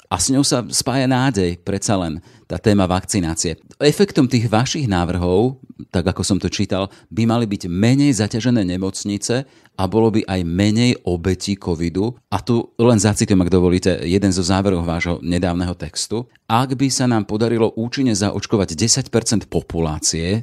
A 0.09 0.17
s 0.17 0.33
ňou 0.33 0.41
sa 0.41 0.65
spája 0.73 1.05
nádej, 1.05 1.61
predsa 1.61 1.93
len 1.93 2.17
tá 2.49 2.57
téma 2.57 2.89
vakcinácie. 2.89 3.61
Efektom 3.77 4.25
tých 4.25 4.49
vašich 4.49 4.89
návrhov, 4.89 5.61
tak 5.93 6.09
ako 6.09 6.25
som 6.25 6.41
to 6.41 6.49
čítal, 6.49 6.89
by 7.13 7.29
mali 7.29 7.45
byť 7.45 7.69
menej 7.69 8.17
zaťažené 8.17 8.65
nemocnice 8.65 9.45
a 9.77 9.83
bolo 9.85 10.09
by 10.09 10.25
aj 10.25 10.41
menej 10.49 10.97
obetí 11.05 11.61
covidu. 11.61 12.17
A 12.33 12.41
tu 12.41 12.73
len 12.81 12.97
zacitujem, 12.97 13.37
ak 13.37 13.53
dovolíte, 13.53 14.01
jeden 14.01 14.33
zo 14.33 14.41
záverov 14.41 14.81
vášho 14.81 15.21
nedávneho 15.21 15.77
textu. 15.77 16.25
Ak 16.49 16.73
by 16.73 16.89
sa 16.89 17.05
nám 17.05 17.29
podarilo 17.29 17.69
účinne 17.77 18.17
zaočkovať 18.17 18.73
10% 18.73 19.45
populácie, 19.45 20.41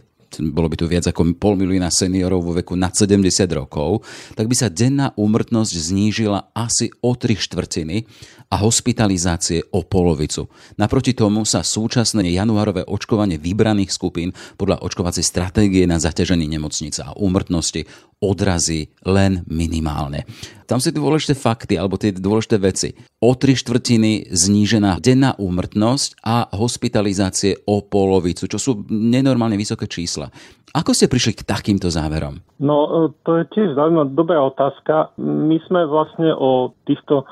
bolo 0.53 0.69
by 0.69 0.77
tu 0.77 0.87
viac 0.91 1.07
ako 1.09 1.37
pol 1.39 1.55
milióna 1.55 1.89
seniorov 1.89 2.43
vo 2.43 2.53
veku 2.57 2.75
nad 2.75 2.93
70 2.93 3.23
rokov, 3.55 4.05
tak 4.35 4.51
by 4.51 4.55
sa 4.57 4.73
denná 4.73 5.15
úmrtnosť 5.17 5.73
znížila 5.73 6.53
asi 6.53 6.91
o 7.01 7.15
3 7.15 7.37
štvrtiny 7.37 8.07
a 8.47 8.57
hospitalizácie 8.63 9.75
o 9.75 9.83
polovicu. 9.83 10.47
Naproti 10.79 11.19
tomu 11.19 11.43
sa 11.43 11.67
súčasné 11.67 12.31
januárové 12.31 12.87
očkovanie 12.87 13.43
vybraných 13.43 13.91
skupín 13.91 14.31
podľa 14.55 14.87
očkovacej 14.87 15.25
stratégie 15.27 15.83
na 15.85 15.99
zaťažení 15.99 16.47
nemocnice 16.47 17.03
a 17.03 17.15
úmrtnosti 17.19 17.87
odrazí 18.21 18.93
len 19.05 19.45
minimálne. 19.49 20.25
Tam 20.67 20.83
sú 20.83 20.91
dôležité 20.91 21.37
fakty 21.37 21.79
alebo 21.79 22.01
tie 22.01 22.11
dôležité 22.11 22.57
veci. 22.59 22.91
O 23.23 23.37
tri 23.39 23.55
štvrtiny 23.55 24.33
znížená 24.33 24.99
denná 24.99 25.39
úmrtnosť 25.39 26.21
a 26.27 26.51
hospitalizácie 26.51 27.65
o 27.69 27.85
polovicu, 27.87 28.51
čo 28.51 28.59
sú 28.59 28.73
nenormálne 28.91 29.55
vysoké 29.55 29.87
čísla. 29.87 30.33
Ako 30.77 30.93
ste 30.93 31.09
prišli 31.09 31.41
k 31.41 31.47
takýmto 31.49 31.89
záverom? 31.89 32.37
No, 32.61 33.09
to 33.25 33.41
je 33.41 33.45
tiež 33.49 33.79
zaujímavá, 33.79 34.13
dobrá 34.13 34.39
otázka. 34.45 35.17
My 35.17 35.57
sme 35.65 35.89
vlastne 35.89 36.37
o 36.37 36.77
týchto 36.85 37.25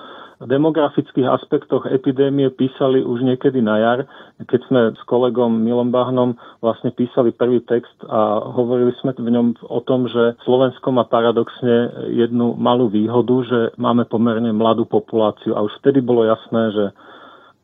demografických 0.43 1.31
aspektoch 1.31 1.87
epidémie 1.87 2.51
písali 2.51 2.99
už 3.03 3.23
niekedy 3.23 3.63
na 3.63 3.79
jar, 3.79 4.01
keď 4.51 4.61
sme 4.67 4.81
s 4.99 5.03
kolegom 5.07 5.63
Milom 5.63 5.95
Bahnom 5.95 6.35
vlastne 6.59 6.91
písali 6.91 7.31
prvý 7.31 7.63
text 7.63 7.95
a 8.11 8.43
hovorili 8.43 8.91
sme 8.99 9.15
v 9.15 9.31
ňom 9.31 9.47
o 9.71 9.81
tom, 9.87 10.11
že 10.11 10.35
Slovensko 10.43 10.91
má 10.91 11.07
paradoxne 11.07 12.11
jednu 12.11 12.59
malú 12.59 12.91
výhodu, 12.91 13.35
že 13.47 13.61
máme 13.79 14.11
pomerne 14.11 14.51
mladú 14.51 14.91
populáciu 14.91 15.55
a 15.55 15.63
už 15.63 15.79
vtedy 15.79 16.03
bolo 16.03 16.27
jasné, 16.27 16.75
že 16.75 16.85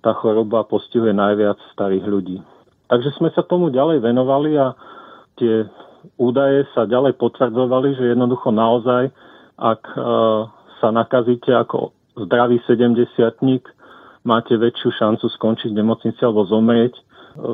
tá 0.00 0.14
choroba 0.16 0.64
postihuje 0.64 1.12
najviac 1.12 1.58
starých 1.74 2.06
ľudí. 2.06 2.38
Takže 2.86 3.10
sme 3.18 3.30
sa 3.34 3.46
tomu 3.46 3.70
ďalej 3.70 4.02
venovali 4.02 4.58
a 4.58 4.74
tie 5.38 5.66
údaje 6.16 6.66
sa 6.72 6.88
ďalej 6.88 7.18
potvrdzovali, 7.20 7.94
že 7.98 8.14
jednoducho 8.16 8.50
naozaj, 8.50 9.12
ak 9.60 9.82
e, 9.92 9.98
sa 10.80 10.88
nakazíte 10.88 11.52
ako 11.52 11.92
zdravý 12.26 12.60
70 12.68 13.08
máte 14.24 14.52
väčšiu 14.56 14.90
šancu 14.92 15.26
skončiť 15.32 15.72
v 15.72 15.78
nemocnici 15.80 16.20
alebo 16.20 16.44
zomrieť 16.44 16.94
e, 16.96 17.02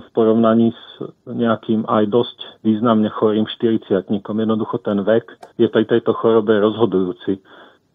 v 0.03 0.07
porovnaní 0.13 0.75
s 0.75 0.85
nejakým 1.31 1.87
aj 1.87 2.11
dosť 2.11 2.39
významne 2.67 3.11
chorým 3.15 3.47
40 3.47 4.11
Jednoducho 4.11 4.83
ten 4.83 4.99
vek 5.07 5.31
je 5.61 5.69
pri 5.71 5.85
tejto 5.87 6.15
chorobe 6.19 6.59
rozhodujúci. 6.59 7.39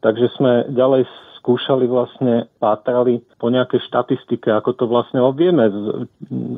Takže 0.02 0.28
sme 0.40 0.66
ďalej 0.74 1.06
skúšali 1.42 1.90
vlastne, 1.90 2.46
pátrali 2.62 3.26
po 3.42 3.50
nejakej 3.50 3.82
štatistike, 3.90 4.54
ako 4.54 4.78
to 4.78 4.86
vlastne 4.86 5.18
obvieme 5.18 5.74
z, 5.74 6.06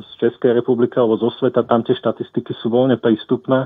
z 0.04 0.10
Českej 0.20 0.60
republiky 0.60 1.00
alebo 1.00 1.16
zo 1.16 1.32
sveta, 1.40 1.64
tam 1.64 1.80
tie 1.80 1.96
štatistiky 1.96 2.52
sú 2.60 2.68
voľne 2.68 3.00
prístupné. 3.00 3.64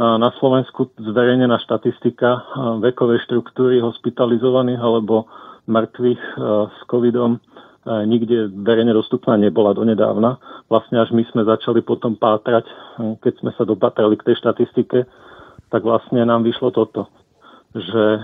Na 0.00 0.32
Slovensku 0.40 0.92
zverejnená 0.96 1.60
štatistika 1.60 2.44
vekovej 2.80 3.28
štruktúry 3.28 3.80
hospitalizovaných 3.80 4.80
alebo 4.80 5.28
mŕtvych 5.66 6.22
e, 6.22 6.38
s 6.70 6.78
covidom 6.90 7.36
e, 7.36 7.38
nikde 8.06 8.50
verejne 8.50 8.94
dostupná 8.94 9.38
nebola 9.38 9.74
donedávna. 9.74 10.38
Vlastne 10.66 10.98
až 10.98 11.14
my 11.14 11.22
sme 11.30 11.42
začali 11.46 11.82
potom 11.82 12.18
pátrať, 12.18 12.66
e, 12.66 12.74
keď 13.22 13.32
sme 13.42 13.50
sa 13.54 13.62
dopatrali 13.62 14.18
k 14.18 14.26
tej 14.32 14.42
štatistike, 14.42 15.06
tak 15.70 15.82
vlastne 15.86 16.22
nám 16.26 16.42
vyšlo 16.42 16.74
toto, 16.74 17.08
že 17.72 18.20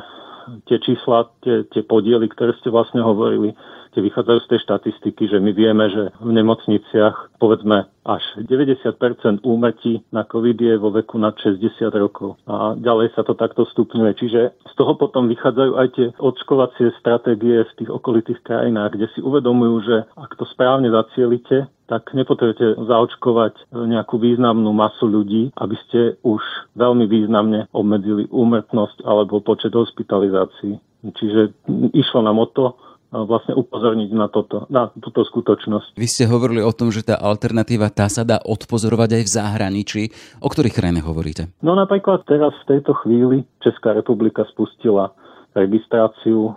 tie 0.69 0.79
čísla, 0.81 1.29
tie, 1.45 1.65
tie 1.69 1.85
podiely, 1.85 2.29
ktoré 2.29 2.57
ste 2.61 2.73
vlastne 2.73 3.05
hovorili, 3.05 3.53
tie 3.99 4.07
vychádzajú 4.07 4.39
z 4.47 4.51
tej 4.55 4.61
štatistiky, 4.63 5.23
že 5.27 5.43
my 5.43 5.51
vieme, 5.51 5.91
že 5.91 6.15
v 6.23 6.31
nemocniciach 6.31 7.35
povedzme 7.43 7.91
až 8.07 8.23
90% 8.47 9.43
úmrtí 9.43 10.07
na 10.15 10.23
COVID 10.23 10.55
je 10.55 10.75
vo 10.79 10.95
veku 10.95 11.19
nad 11.19 11.35
60 11.35 11.91
rokov. 11.99 12.39
A 12.47 12.79
ďalej 12.79 13.19
sa 13.19 13.27
to 13.27 13.35
takto 13.35 13.67
stupňuje. 13.67 14.15
Čiže 14.15 14.41
z 14.55 14.73
toho 14.79 14.95
potom 14.95 15.27
vychádzajú 15.27 15.73
aj 15.75 15.89
tie 15.99 16.07
očkovacie 16.15 16.95
stratégie 17.03 17.67
v 17.67 17.73
tých 17.75 17.91
okolitých 17.91 18.39
krajinách, 18.47 18.95
kde 18.95 19.07
si 19.19 19.21
uvedomujú, 19.21 19.75
že 19.83 19.97
ak 20.15 20.39
to 20.39 20.47
správne 20.47 20.95
zacielite, 20.95 21.67
tak 21.91 22.15
nepotrebujete 22.15 22.79
zaočkovať 22.79 23.75
nejakú 23.75 24.21
významnú 24.21 24.71
masu 24.71 25.11
ľudí, 25.11 25.51
aby 25.59 25.77
ste 25.89 26.01
už 26.23 26.41
veľmi 26.79 27.09
významne 27.11 27.67
obmedzili 27.75 28.31
úmrtnosť 28.31 29.03
alebo 29.03 29.43
počet 29.43 29.75
hospitalizácií. 29.75 30.79
Čiže 31.03 31.55
išlo 31.97 32.21
nám 32.23 32.39
o 32.43 32.47
to, 32.47 32.65
vlastne 33.09 33.57
upozorniť 33.57 34.11
na, 34.13 34.29
toto, 34.29 34.69
na 34.69 34.93
túto 34.93 35.25
skutočnosť. 35.25 35.97
Vy 35.97 36.09
ste 36.09 36.29
hovorili 36.29 36.61
o 36.61 36.73
tom, 36.77 36.93
že 36.93 37.05
tá 37.09 37.17
alternatíva 37.17 37.89
tá 37.89 38.07
sa 38.13 38.25
dá 38.25 38.37
odpozorovať 38.45 39.21
aj 39.21 39.23
v 39.25 39.31
zahraničí. 39.33 40.03
O 40.45 40.49
ktorých 40.53 40.77
krajinách 40.77 41.09
hovoríte? 41.09 41.49
No 41.65 41.73
napríklad 41.73 42.29
teraz 42.29 42.53
v 42.65 42.77
tejto 42.77 42.93
chvíli 43.01 43.49
Česká 43.65 43.97
republika 43.97 44.45
spustila 44.53 45.13
registráciu 45.57 46.53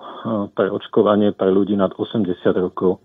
pre 0.53 0.67
očkovanie 0.67 1.31
pre 1.31 1.50
ľudí 1.50 1.74
nad 1.79 1.96
80 1.96 2.36
rokov 2.60 3.00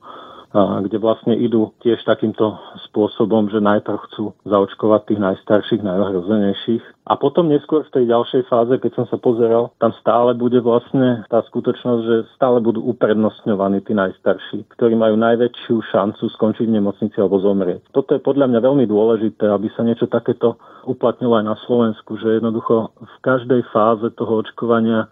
kde 0.57 0.97
vlastne 0.97 1.37
idú 1.37 1.77
tiež 1.85 2.01
takýmto 2.09 2.57
spôsobom, 2.89 3.53
že 3.53 3.61
najprv 3.61 3.99
chcú 4.09 4.33
zaočkovať 4.49 5.01
tých 5.13 5.21
najstarších, 5.21 5.85
najohrozenejších. 5.85 6.85
A 7.07 7.15
potom 7.15 7.47
neskôr 7.47 7.87
v 7.87 7.95
tej 7.95 8.05
ďalšej 8.11 8.43
fáze, 8.51 8.75
keď 8.83 8.93
som 8.99 9.07
sa 9.07 9.15
pozeral, 9.21 9.71
tam 9.79 9.95
stále 10.03 10.35
bude 10.35 10.59
vlastne 10.59 11.23
tá 11.31 11.39
skutočnosť, 11.47 12.01
že 12.03 12.17
stále 12.35 12.59
budú 12.59 12.83
uprednostňovaní 12.83 13.85
tí 13.87 13.95
najstarší, 13.95 14.67
ktorí 14.75 14.99
majú 14.99 15.15
najväčšiu 15.15 15.77
šancu 15.93 16.27
skončiť 16.35 16.67
v 16.67 16.77
nemocnici 16.83 17.17
alebo 17.23 17.39
zomrieť. 17.39 17.95
Toto 17.95 18.19
je 18.19 18.25
podľa 18.25 18.51
mňa 18.51 18.61
veľmi 18.65 18.85
dôležité, 18.91 19.47
aby 19.47 19.71
sa 19.79 19.87
niečo 19.87 20.11
takéto 20.11 20.59
uplatnilo 20.83 21.39
aj 21.39 21.45
na 21.47 21.57
Slovensku, 21.63 22.19
že 22.19 22.43
jednoducho 22.43 22.91
v 22.99 23.17
každej 23.23 23.63
fáze 23.71 24.11
toho 24.19 24.43
očkovania 24.43 25.07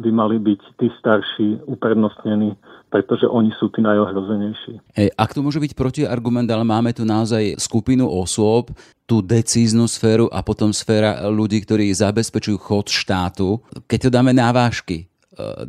by 0.00 0.10
mali 0.14 0.40
byť 0.40 0.60
tí 0.80 0.88
starší 0.96 1.66
uprednostnení 1.68 2.56
pretože 2.90 3.24
oni 3.30 3.54
sú 3.56 3.70
tí 3.70 3.80
najohrozenejší. 3.80 4.82
Hej, 4.98 5.08
ak 5.14 5.30
to 5.30 5.40
môže 5.46 5.62
byť 5.62 5.72
protiargument, 5.78 6.50
ale 6.50 6.66
máme 6.66 6.90
tu 6.90 7.06
naozaj 7.06 7.54
skupinu 7.56 8.10
osôb, 8.10 8.74
tú 9.06 9.22
decíznu 9.22 9.86
sféru 9.86 10.26
a 10.30 10.42
potom 10.42 10.74
sféra 10.74 11.30
ľudí, 11.30 11.62
ktorí 11.62 11.90
zabezpečujú 11.94 12.58
chod 12.58 12.90
štátu. 12.90 13.62
Keď 13.86 13.98
to 14.06 14.10
dáme 14.10 14.34
na 14.34 14.50
vážky, 14.50 15.10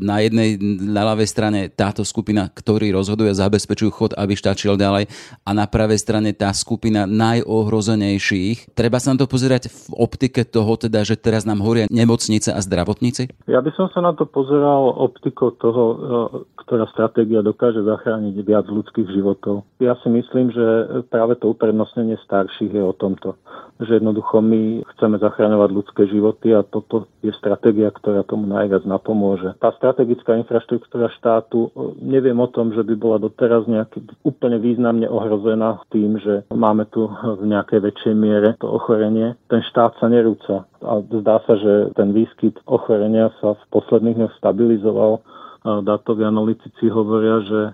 na 0.01 0.25
jednej, 0.25 0.57
na 0.81 1.05
ľavej 1.13 1.29
strane 1.29 1.59
táto 1.69 2.01
skupina, 2.01 2.49
ktorí 2.49 2.89
rozhodujú 2.89 3.29
a 3.29 3.41
zabezpečujú 3.45 3.91
chod, 3.93 4.11
aby 4.17 4.33
štát 4.33 4.57
šiel 4.57 4.73
ďalej 4.73 5.05
a 5.45 5.49
na 5.53 5.69
pravej 5.69 6.01
strane 6.01 6.33
tá 6.33 6.49
skupina 6.49 7.05
najohrozenejších. 7.05 8.73
Treba 8.73 8.97
sa 8.97 9.13
na 9.13 9.21
to 9.21 9.29
pozerať 9.29 9.69
v 9.69 10.01
optike 10.01 10.41
toho, 10.49 10.73
teda, 10.81 11.05
že 11.05 11.13
teraz 11.13 11.45
nám 11.45 11.61
horia 11.61 11.85
nemocnice 11.93 12.49
a 12.49 12.57
zdravotníci? 12.57 13.29
Ja 13.45 13.61
by 13.61 13.69
som 13.77 13.93
sa 13.93 14.01
na 14.01 14.17
to 14.17 14.25
pozeral 14.25 14.97
optikou 14.97 15.53
toho, 15.53 15.83
e, 15.85 15.95
ktorá 16.65 16.89
stratégia 16.89 17.45
dokáže 17.45 17.85
zachrániť 17.85 18.35
viac 18.41 18.65
ľudských 18.65 19.13
životov. 19.13 19.61
Ja 19.77 19.93
si 20.01 20.09
myslím, 20.09 20.49
že 20.49 20.65
práve 21.13 21.37
to 21.37 21.53
uprednostnenie 21.53 22.17
starších 22.25 22.73
je 22.73 22.81
o 22.81 22.97
tomto 22.97 23.37
že 23.81 23.97
jednoducho 23.97 24.45
my 24.45 24.85
chceme 24.95 25.17
zachraňovať 25.17 25.69
ľudské 25.73 26.03
životy 26.05 26.53
a 26.53 26.61
toto 26.61 27.09
je 27.25 27.33
stratégia, 27.33 27.89
ktorá 27.89 28.21
tomu 28.21 28.45
najviac 28.45 28.85
napomôže. 28.85 29.57
Tá 29.61 29.69
strategická 29.77 30.33
infraštruktúra 30.41 31.13
štátu, 31.21 31.69
neviem 32.01 32.33
o 32.41 32.49
tom, 32.49 32.73
že 32.73 32.81
by 32.81 32.97
bola 32.97 33.17
doteraz 33.21 33.69
nejaký 33.69 34.01
úplne 34.25 34.57
významne 34.57 35.05
ohrozená 35.05 35.77
tým, 35.93 36.17
že 36.17 36.41
máme 36.49 36.89
tu 36.89 37.05
v 37.05 37.45
nejakej 37.45 37.79
väčšej 37.85 38.13
miere 38.17 38.57
to 38.57 38.65
ochorenie. 38.65 39.37
Ten 39.53 39.61
štát 39.69 40.01
sa 40.01 40.09
nerúca 40.09 40.65
a 40.81 41.05
zdá 41.05 41.45
sa, 41.45 41.53
že 41.61 41.93
ten 41.93 42.09
výskyt 42.09 42.57
ochorenia 42.65 43.29
sa 43.37 43.53
v 43.53 43.63
posledných 43.69 44.17
dňoch 44.17 44.33
stabilizoval 44.41 45.21
dátoví 45.63 46.25
analytici 46.25 46.89
hovoria, 46.89 47.37
že 47.45 47.61
e, 47.61 47.71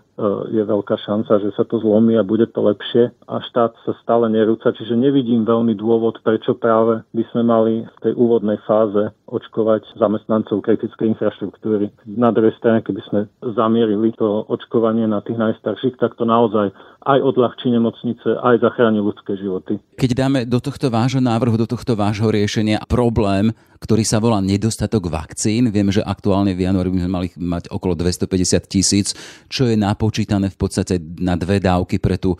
je 0.49 0.63
veľká 0.65 0.97
šanca, 1.05 1.37
že 1.45 1.53
sa 1.53 1.63
to 1.63 1.77
zlomí 1.77 2.17
a 2.17 2.25
bude 2.25 2.49
to 2.49 2.65
lepšie 2.65 3.13
a 3.29 3.35
štát 3.53 3.77
sa 3.85 3.93
stále 4.01 4.25
nerúca, 4.33 4.73
čiže 4.73 4.97
nevidím 4.97 5.45
veľmi 5.45 5.77
dôvod, 5.77 6.17
prečo 6.25 6.57
práve 6.57 7.05
by 7.13 7.23
sme 7.29 7.41
mali 7.45 7.73
v 7.85 7.97
tej 8.01 8.13
úvodnej 8.17 8.57
fáze 8.65 9.13
očkovať 9.29 9.93
zamestnancov 9.99 10.65
kritickej 10.65 11.13
infraštruktúry. 11.13 11.93
Na 12.09 12.33
druhej 12.33 12.55
strane, 12.57 12.81
keby 12.81 13.01
sme 13.05 13.19
zamierili 13.53 14.15
to 14.17 14.47
očkovanie 14.49 15.05
na 15.05 15.21
tých 15.21 15.37
najstarších, 15.37 16.01
tak 16.01 16.17
to 16.17 16.25
naozaj 16.25 16.73
aj 17.07 17.19
odľahčí 17.21 17.69
nemocnice, 17.71 18.41
aj 18.41 18.63
zachráni 18.63 18.99
ľudské 18.99 19.37
životy. 19.37 19.79
Keď 19.95 20.11
dáme 20.17 20.39
do 20.43 20.57
tohto 20.57 20.89
vášho 20.89 21.21
návrhu, 21.21 21.55
do 21.55 21.69
tohto 21.69 21.93
vášho 21.93 22.27
riešenia 22.27 22.83
problém, 22.89 23.53
ktorý 23.77 24.03
sa 24.03 24.17
volá 24.17 24.41
nedostatok 24.41 25.07
vakcín. 25.07 25.69
Vieme, 25.69 25.93
že 25.93 26.01
aktuálne 26.01 26.57
v 26.57 26.65
januári 26.65 26.89
by 26.89 26.99
sme 27.05 27.11
mali 27.11 27.27
mať 27.37 27.69
okolo 27.69 27.93
250 27.93 28.65
tisíc, 28.65 29.13
čo 29.47 29.69
je 29.69 29.77
napočítané 30.07 30.47
v 30.47 30.57
podstate 30.57 31.03
na 31.19 31.35
dve 31.35 31.59
dávky 31.59 31.99
pre 31.99 32.15
tú 32.15 32.39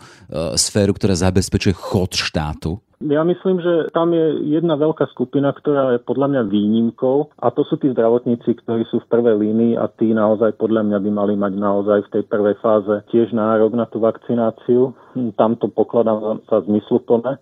sféru, 0.56 0.96
ktorá 0.96 1.12
zabezpečuje 1.12 1.76
chod 1.76 2.16
štátu. 2.16 2.80
Ja 2.98 3.22
myslím, 3.22 3.62
že 3.62 3.94
tam 3.94 4.10
je 4.10 4.58
jedna 4.58 4.74
veľká 4.74 5.06
skupina, 5.14 5.54
ktorá 5.54 5.94
je 5.94 6.00
podľa 6.02 6.34
mňa 6.34 6.42
výnimkou 6.50 7.30
a 7.38 7.46
to 7.52 7.62
sú 7.68 7.78
tí 7.78 7.92
zdravotníci, 7.94 8.58
ktorí 8.64 8.88
sú 8.90 9.04
v 9.04 9.10
prvej 9.12 9.36
línii 9.38 9.78
a 9.78 9.86
tí 9.86 10.10
naozaj 10.10 10.58
podľa 10.58 10.82
mňa 10.82 10.98
by 11.06 11.10
mali 11.12 11.34
mať 11.38 11.52
naozaj 11.60 11.98
v 12.08 12.12
tej 12.18 12.24
prvej 12.26 12.56
fáze 12.58 12.94
tiež 13.14 13.30
nárok 13.30 13.78
na 13.78 13.86
tú 13.86 14.02
vakcináciu. 14.02 14.96
Tam 15.38 15.54
to 15.60 15.70
pokladám 15.70 16.42
za 16.50 16.64
zmysluplné 16.66 17.38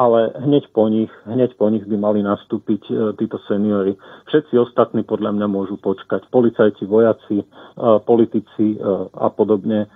ale 0.00 0.32
hneď 0.40 0.72
po 0.72 0.88
nich, 0.88 1.12
hneď 1.28 1.60
po 1.60 1.68
nich 1.68 1.84
by 1.84 1.96
mali 2.00 2.24
nastúpiť 2.24 2.82
e, 2.88 2.92
títo 3.20 3.36
seniory. 3.44 4.00
Všetci 4.32 4.56
ostatní 4.56 5.04
podľa 5.04 5.36
mňa 5.36 5.46
môžu 5.52 5.76
počkať. 5.76 6.24
Policajti, 6.32 6.88
vojaci, 6.88 7.44
e, 7.44 7.46
politici 8.08 8.80
e, 8.80 9.04
a 9.12 9.28
podobne. 9.28 9.84
E, 9.84 9.88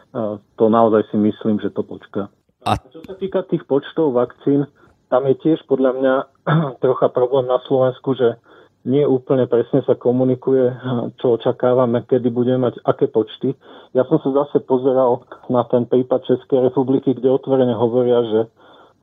to 0.60 0.64
naozaj 0.68 1.08
si 1.08 1.16
myslím, 1.16 1.56
že 1.56 1.72
to 1.72 1.80
počká. 1.80 2.28
A 2.68 2.76
čo 2.92 3.00
sa 3.08 3.16
týka 3.16 3.48
tých 3.48 3.64
počtov 3.64 4.12
vakcín, 4.12 4.68
tam 5.08 5.24
je 5.24 5.40
tiež 5.40 5.64
podľa 5.64 5.96
mňa 5.96 6.14
trocha 6.84 7.08
problém 7.08 7.48
na 7.48 7.56
Slovensku, 7.64 8.12
že 8.12 8.36
nie 8.84 9.08
úplne 9.08 9.48
presne 9.48 9.80
sa 9.88 9.96
komunikuje, 9.96 10.68
čo 11.24 11.40
očakávame, 11.40 12.04
kedy 12.04 12.28
budeme 12.28 12.68
mať 12.68 12.84
aké 12.84 13.08
počty. 13.08 13.56
Ja 13.96 14.04
som 14.04 14.20
sa 14.20 14.44
zase 14.44 14.60
pozeral 14.60 15.24
na 15.48 15.64
ten 15.64 15.88
prípad 15.88 16.28
Českej 16.28 16.68
republiky, 16.68 17.16
kde 17.16 17.32
otvorene 17.32 17.72
hovoria, 17.72 18.20
že 18.28 18.40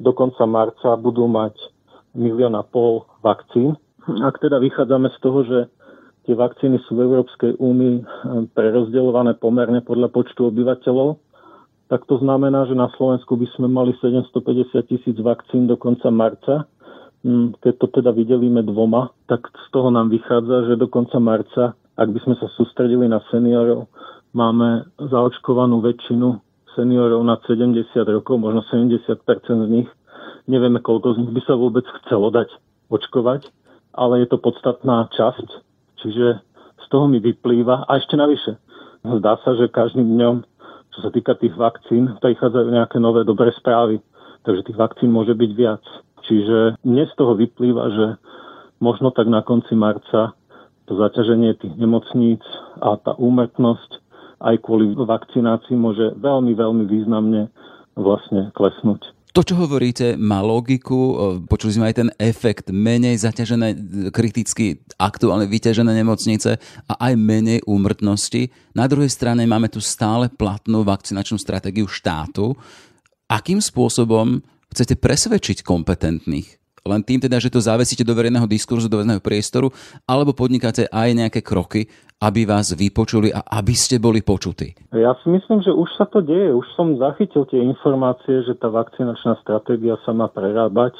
do 0.01 0.11
konca 0.11 0.43
marca 0.49 0.97
budú 0.97 1.29
mať 1.29 1.53
milión 2.17 2.57
a 2.57 2.65
pol 2.65 3.07
vakcín. 3.21 3.77
Ak 4.25 4.41
teda 4.41 4.57
vychádzame 4.57 5.13
z 5.13 5.17
toho, 5.21 5.39
že 5.45 5.59
tie 6.25 6.35
vakcíny 6.35 6.81
sú 6.85 6.97
v 6.97 7.05
Európskej 7.05 7.61
únii 7.61 7.95
eh, 8.01 8.05
prerozdeľované 8.51 9.37
pomerne 9.37 9.79
podľa 9.85 10.09
počtu 10.09 10.49
obyvateľov, 10.49 11.21
tak 11.91 12.07
to 12.07 12.23
znamená, 12.23 12.63
že 12.71 12.75
na 12.75 12.87
Slovensku 12.95 13.35
by 13.35 13.47
sme 13.51 13.67
mali 13.67 13.91
750 13.99 14.79
tisíc 14.87 15.17
vakcín 15.19 15.67
do 15.67 15.75
konca 15.75 16.07
marca. 16.07 16.63
Hm, 17.21 17.59
keď 17.59 17.73
to 17.83 17.87
teda 17.99 18.15
videlíme 18.15 18.63
dvoma, 18.63 19.11
tak 19.27 19.43
z 19.51 19.67
toho 19.75 19.91
nám 19.91 20.07
vychádza, 20.07 20.71
že 20.71 20.79
do 20.79 20.87
konca 20.87 21.19
marca, 21.19 21.75
ak 21.99 22.09
by 22.09 22.19
sme 22.23 22.35
sa 22.39 22.47
sústredili 22.55 23.11
na 23.11 23.19
seniorov, 23.27 23.91
máme 24.31 24.87
zaočkovanú 25.03 25.83
väčšinu 25.83 26.39
seniorov 26.75 27.21
nad 27.23 27.39
70 27.43 27.87
rokov, 28.07 28.39
možno 28.39 28.63
70% 28.67 29.21
z 29.43 29.69
nich. 29.69 29.89
Nevieme, 30.49 30.81
koľko 30.81 31.15
z 31.15 31.17
nich 31.25 31.31
by 31.31 31.41
sa 31.45 31.55
vôbec 31.55 31.85
chcelo 32.01 32.33
dať 32.33 32.49
očkovať, 32.91 33.47
ale 33.95 34.23
je 34.23 34.27
to 34.27 34.37
podstatná 34.39 35.07
časť, 35.11 35.47
čiže 36.03 36.25
z 36.81 36.85
toho 36.91 37.05
mi 37.07 37.19
vyplýva. 37.19 37.87
A 37.87 37.99
ešte 37.99 38.15
navyše, 38.17 38.57
zdá 39.03 39.37
sa, 39.43 39.55
že 39.55 39.71
každým 39.71 40.17
dňom, 40.17 40.35
čo 40.91 40.99
sa 41.03 41.09
týka 41.13 41.37
tých 41.39 41.55
vakcín, 41.55 42.11
prichádzajú 42.19 42.67
nejaké 42.71 42.97
nové 42.99 43.23
dobré 43.23 43.51
správy, 43.55 44.03
takže 44.43 44.67
tých 44.67 44.79
vakcín 44.79 45.13
môže 45.13 45.35
byť 45.37 45.51
viac. 45.55 45.83
Čiže 46.27 46.81
mne 46.83 47.03
z 47.07 47.13
toho 47.15 47.33
vyplýva, 47.35 47.85
že 47.91 48.05
možno 48.81 49.13
tak 49.13 49.29
na 49.29 49.45
konci 49.45 49.77
marca 49.77 50.33
to 50.89 50.97
zaťaženie 50.97 51.55
tých 51.55 51.75
nemocníc 51.77 52.43
a 52.81 52.97
tá 52.99 53.15
úmrtnosť 53.15 54.01
aj 54.41 54.55
kvôli 54.65 54.97
vakcinácii 54.97 55.77
môže 55.77 56.17
veľmi, 56.17 56.57
veľmi 56.57 56.83
významne 56.89 57.47
vlastne 57.93 58.49
klesnúť. 58.57 59.01
To, 59.31 59.47
čo 59.47 59.55
hovoríte, 59.55 60.19
má 60.19 60.43
logiku. 60.43 61.39
Počuli 61.47 61.71
sme 61.71 61.87
aj 61.87 61.95
ten 62.03 62.09
efekt 62.19 62.67
menej 62.67 63.15
zaťažené, 63.23 63.67
kriticky 64.11 64.83
aktuálne 64.99 65.47
vyťažené 65.47 66.03
nemocnice 66.03 66.59
a 66.91 66.93
aj 66.99 67.15
menej 67.15 67.63
úmrtnosti. 67.63 68.51
Na 68.75 68.91
druhej 68.91 69.07
strane 69.07 69.47
máme 69.47 69.71
tu 69.71 69.79
stále 69.79 70.27
platnú 70.27 70.83
vakcinačnú 70.83 71.39
stratégiu 71.39 71.87
štátu. 71.87 72.59
Akým 73.31 73.63
spôsobom 73.63 74.43
chcete 74.67 74.99
presvedčiť 74.99 75.63
kompetentných? 75.63 76.59
Len 76.83 76.99
tým 76.99 77.23
teda, 77.23 77.39
že 77.39 77.53
to 77.53 77.63
zavesíte 77.63 78.03
do 78.03 78.11
verejného 78.11 78.49
diskurzu, 78.51 78.91
do 78.91 78.99
verejného 78.99 79.23
priestoru, 79.23 79.71
alebo 80.03 80.35
podnikáte 80.35 80.91
aj 80.91 81.07
nejaké 81.15 81.39
kroky, 81.39 81.87
aby 82.21 82.45
vás 82.45 82.77
vypočuli 82.77 83.33
a 83.33 83.41
aby 83.57 83.73
ste 83.73 83.97
boli 83.97 84.21
počutí? 84.21 84.77
Ja 84.93 85.17
si 85.25 85.33
myslím, 85.33 85.65
že 85.65 85.73
už 85.73 85.89
sa 85.97 86.05
to 86.05 86.21
deje. 86.21 86.53
Už 86.53 86.69
som 86.77 86.93
zachytil 87.01 87.49
tie 87.49 87.57
informácie, 87.65 88.45
že 88.45 88.53
tá 88.61 88.69
vakcinačná 88.69 89.41
stratégia 89.41 89.97
sa 90.05 90.13
má 90.13 90.29
prerábať. 90.29 90.93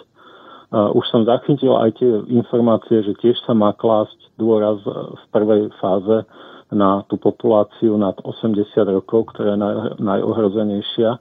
Už 0.73 1.05
som 1.13 1.27
zachytil 1.27 1.77
aj 1.77 1.99
tie 1.99 2.11
informácie, 2.31 3.05
že 3.05 3.13
tiež 3.21 3.37
sa 3.45 3.53
má 3.53 3.75
klásť 3.75 4.17
dôraz 4.41 4.81
v 4.87 5.23
prvej 5.29 5.69
fáze 5.77 6.25
na 6.71 7.03
tú 7.11 7.19
populáciu 7.19 7.99
nad 7.99 8.15
80 8.23 8.65
rokov, 8.87 9.35
ktorá 9.35 9.53
je 9.53 9.59
naj, 9.59 9.75
najohrozenejšia. 9.99 11.11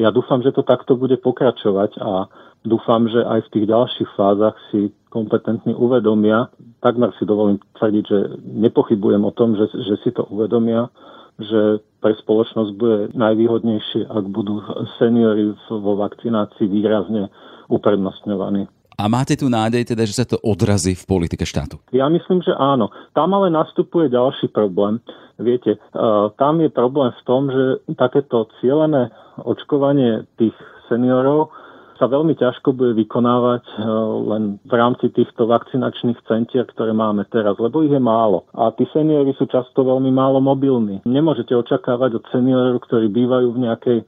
Ja 0.00 0.08
dúfam, 0.08 0.40
že 0.40 0.56
to 0.56 0.64
takto 0.64 0.96
bude 0.96 1.20
pokračovať 1.20 2.00
a 2.00 2.26
dúfam, 2.64 3.06
že 3.06 3.20
aj 3.20 3.44
v 3.46 3.52
tých 3.52 3.66
ďalších 3.68 4.10
fázach 4.16 4.56
si 4.72 4.90
kompetentní 5.12 5.76
uvedomia, 5.76 6.50
takmer 6.82 7.14
si 7.20 7.28
dovolím 7.28 7.62
tvrdiť, 7.78 8.04
že 8.08 8.18
nepochybujem 8.42 9.22
o 9.22 9.32
tom, 9.36 9.54
že, 9.54 9.70
že 9.70 9.94
si 10.02 10.10
to 10.10 10.26
uvedomia, 10.26 10.90
že 11.38 11.78
pre 12.02 12.16
spoločnosť 12.18 12.70
bude 12.74 12.98
najvýhodnejšie, 13.14 14.10
ak 14.10 14.24
budú 14.32 14.64
seniory 14.98 15.54
vo 15.70 15.92
vakcinácii 15.98 16.66
výrazne 16.66 17.30
uprednostňovaní. 17.70 18.66
A 18.94 19.10
máte 19.10 19.34
tu 19.34 19.50
nádej 19.50 19.90
teda, 19.90 20.06
že 20.06 20.22
sa 20.22 20.26
to 20.26 20.38
odrazí 20.38 20.94
v 20.94 21.02
politike 21.02 21.42
štátu? 21.42 21.82
Ja 21.90 22.06
myslím, 22.06 22.46
že 22.46 22.54
áno. 22.54 22.94
Tam 23.10 23.34
ale 23.34 23.50
nastupuje 23.50 24.06
ďalší 24.06 24.54
problém. 24.54 25.02
Viete, 25.34 25.82
tam 26.38 26.62
je 26.62 26.70
problém 26.70 27.10
v 27.10 27.22
tom, 27.26 27.50
že 27.50 27.82
takéto 27.98 28.46
cieľené 28.62 29.10
očkovanie 29.42 30.30
tých 30.38 30.54
seniorov 30.86 31.50
sa 32.04 32.12
veľmi 32.12 32.36
ťažko 32.36 32.76
bude 32.76 32.92
vykonávať 33.00 33.64
e, 33.64 33.74
len 34.28 34.42
v 34.60 34.74
rámci 34.76 35.08
týchto 35.08 35.48
vakcinačných 35.48 36.20
centier, 36.28 36.68
ktoré 36.68 36.92
máme 36.92 37.24
teraz, 37.32 37.56
lebo 37.56 37.80
ich 37.80 37.88
je 37.88 37.96
málo. 37.96 38.44
A 38.52 38.68
tí 38.76 38.84
seniory 38.92 39.32
sú 39.40 39.48
často 39.48 39.80
veľmi 39.80 40.12
málo 40.12 40.44
mobilní. 40.44 41.00
Nemôžete 41.08 41.56
očakávať 41.56 42.20
od 42.20 42.24
seniorov, 42.28 42.84
ktorí 42.84 43.08
bývajú 43.08 43.56
v 43.56 43.62
nejakej 43.64 43.98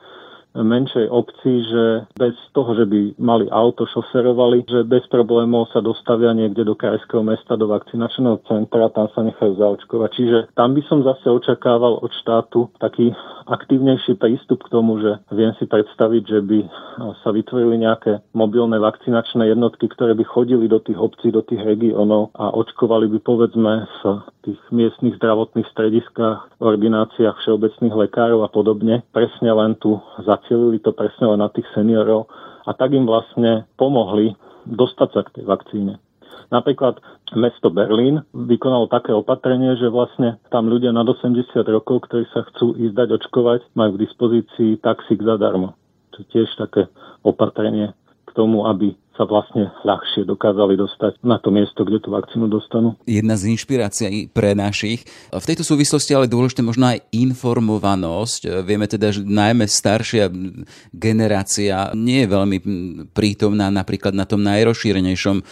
menšej 0.57 1.07
obci, 1.13 1.65
že 1.69 1.85
bez 2.17 2.37
toho, 2.57 2.73
že 2.73 2.89
by 2.89 3.21
mali 3.21 3.47
auto, 3.53 3.85
šoferovali, 3.85 4.65
že 4.65 4.89
bez 4.89 5.05
problémov 5.13 5.69
sa 5.71 5.85
dostavia 5.85 6.33
niekde 6.33 6.65
do 6.65 6.73
krajského 6.73 7.21
mesta, 7.21 7.61
do 7.61 7.69
vakcinačného 7.69 8.41
centra, 8.49 8.89
tam 8.93 9.13
sa 9.13 9.21
nechajú 9.21 9.57
zaočkovať. 9.61 10.11
Čiže 10.17 10.39
tam 10.57 10.73
by 10.73 10.83
som 10.89 11.05
zase 11.05 11.29
očakával 11.29 12.01
od 12.01 12.13
štátu 12.17 12.73
taký 12.81 13.13
aktívnejší 13.47 14.19
prístup 14.19 14.67
k 14.67 14.73
tomu, 14.75 14.99
že 14.99 15.23
viem 15.31 15.55
si 15.57 15.71
predstaviť, 15.71 16.23
že 16.27 16.41
by 16.43 16.59
sa 17.23 17.31
vytvorili 17.31 17.79
nejaké 17.79 18.25
mobilné 18.35 18.83
vakcinačné 18.83 19.55
jednotky, 19.55 19.87
ktoré 19.87 20.19
by 20.19 20.25
chodili 20.27 20.67
do 20.67 20.83
tých 20.83 20.99
obcí, 20.99 21.31
do 21.31 21.47
tých 21.47 21.63
regiónov 21.63 22.35
a 22.35 22.51
očkovali 22.53 23.07
by 23.07 23.19
povedzme 23.23 23.87
v 23.87 24.03
tých 24.43 24.61
miestnych 24.71 25.19
zdravotných 25.19 25.67
strediskách, 25.75 26.59
ordináciách 26.63 27.39
všeobecných 27.43 27.95
lekárov 28.07 28.47
a 28.47 28.51
podobne, 28.51 29.03
presne 29.11 29.51
len 29.51 29.75
tu 29.79 29.99
zacielili 30.47 30.79
to 30.79 30.95
presne 30.95 31.35
len 31.35 31.43
na 31.43 31.51
tých 31.51 31.67
seniorov 31.75 32.31
a 32.63 32.71
tak 32.71 32.95
im 32.95 33.03
vlastne 33.03 33.67
pomohli 33.75 34.39
dostať 34.71 35.09
sa 35.11 35.21
k 35.27 35.33
tej 35.35 35.45
vakcíne. 35.51 35.99
Napríklad 36.55 37.03
mesto 37.35 37.75
Berlín 37.75 38.23
vykonalo 38.31 38.87
také 38.87 39.11
opatrenie, 39.11 39.75
že 39.75 39.91
vlastne 39.91 40.39
tam 40.55 40.71
ľudia 40.71 40.95
nad 40.95 41.03
80 41.03 41.43
rokov, 41.67 42.07
ktorí 42.07 42.23
sa 42.31 42.47
chcú 42.55 42.79
ísť 42.79 42.95
dať 42.95 43.09
očkovať, 43.19 43.75
majú 43.75 43.99
k 43.99 44.03
dispozícii 44.07 44.79
taxík 44.79 45.27
zadarmo. 45.27 45.75
Je 46.15 46.23
tiež 46.31 46.47
také 46.55 46.87
opatrenie 47.27 47.91
k 48.25 48.31
tomu, 48.39 48.63
aby 48.71 48.95
sa 49.17 49.25
vlastne 49.25 49.73
ľahšie 49.83 50.29
dokázali 50.29 50.77
dostať 50.77 51.25
na 51.25 51.41
to 51.41 51.49
miesto, 51.49 51.83
kde 51.83 52.05
tú 52.05 52.13
vakcínu 52.13 52.47
dostanú. 52.47 52.95
Jedna 53.09 53.35
z 53.35 53.57
inšpirácií 53.57 54.29
pre 54.31 54.53
našich. 54.53 55.03
V 55.33 55.45
tejto 55.45 55.65
súvislosti 55.65 56.13
ale 56.13 56.31
dôležité 56.31 56.61
možno 56.61 56.93
aj 56.93 57.03
informovanosť. 57.11 58.63
Vieme 58.63 58.87
teda, 58.87 59.11
že 59.11 59.25
najmä 59.25 59.65
staršia 59.65 60.29
generácia 60.93 61.91
nie 61.97 62.23
je 62.25 62.29
veľmi 62.29 62.59
prítomná 63.17 63.73
napríklad 63.73 64.13
na 64.13 64.29
tom 64.29 64.45
najrozšírenejšom 64.45 65.37
e, 65.41 65.45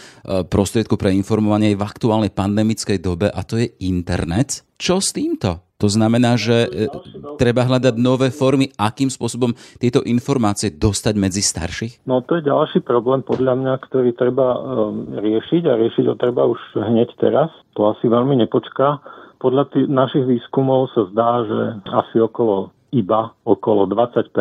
prostriedku 0.45 0.95
pre 0.95 1.11
informovanie 1.11 1.73
aj 1.73 1.77
v 1.81 1.87
aktuálnej 1.89 2.31
pandemickej 2.31 3.01
dobe 3.01 3.27
a 3.33 3.41
to 3.41 3.57
je 3.57 3.73
internet. 3.81 4.61
Čo 4.77 5.01
s 5.01 5.11
týmto? 5.11 5.64
To 5.83 5.91
znamená, 5.91 6.39
že 6.39 6.71
e, 6.71 6.87
treba 7.35 7.67
hľadať 7.67 7.99
nové 7.99 8.31
formy, 8.31 8.71
akým 8.79 9.11
spôsobom 9.11 9.51
tieto 9.75 9.99
informácie 10.07 10.71
dostať 10.71 11.13
medzi 11.19 11.43
starších? 11.43 12.07
No 12.07 12.23
to 12.23 12.39
je 12.39 12.47
ďalší 12.47 12.79
problém 12.87 13.19
podľa 13.19 13.59
mňa, 13.59 13.73
ktorý 13.83 14.15
treba 14.15 14.55
um, 14.55 15.19
riešiť 15.19 15.63
a 15.67 15.75
riešiť 15.75 16.05
ho 16.07 16.15
treba 16.15 16.47
už 16.47 16.59
hneď 16.79 17.11
teraz. 17.19 17.51
To 17.75 17.91
asi 17.91 18.07
veľmi 18.07 18.39
nepočká. 18.47 19.03
Podľa 19.43 19.67
tých 19.75 19.91
našich 19.91 20.23
výskumov 20.23 20.95
sa 20.95 21.11
zdá, 21.11 21.43
že 21.43 21.59
asi 21.91 22.23
okolo 22.23 22.71
iba 22.95 23.35
okolo 23.43 23.83
20% 23.91 24.31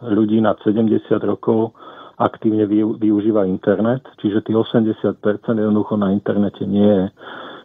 ľudí 0.00 0.40
nad 0.40 0.56
70 0.64 0.96
rokov 1.28 1.76
aktívne 2.16 2.64
využíva 2.96 3.44
internet, 3.44 4.06
čiže 4.22 4.46
tých 4.46 4.56
80% 4.56 5.20
jednoducho 5.60 6.00
na 6.00 6.14
internete 6.14 6.64
nie 6.64 6.88
je. 6.88 7.06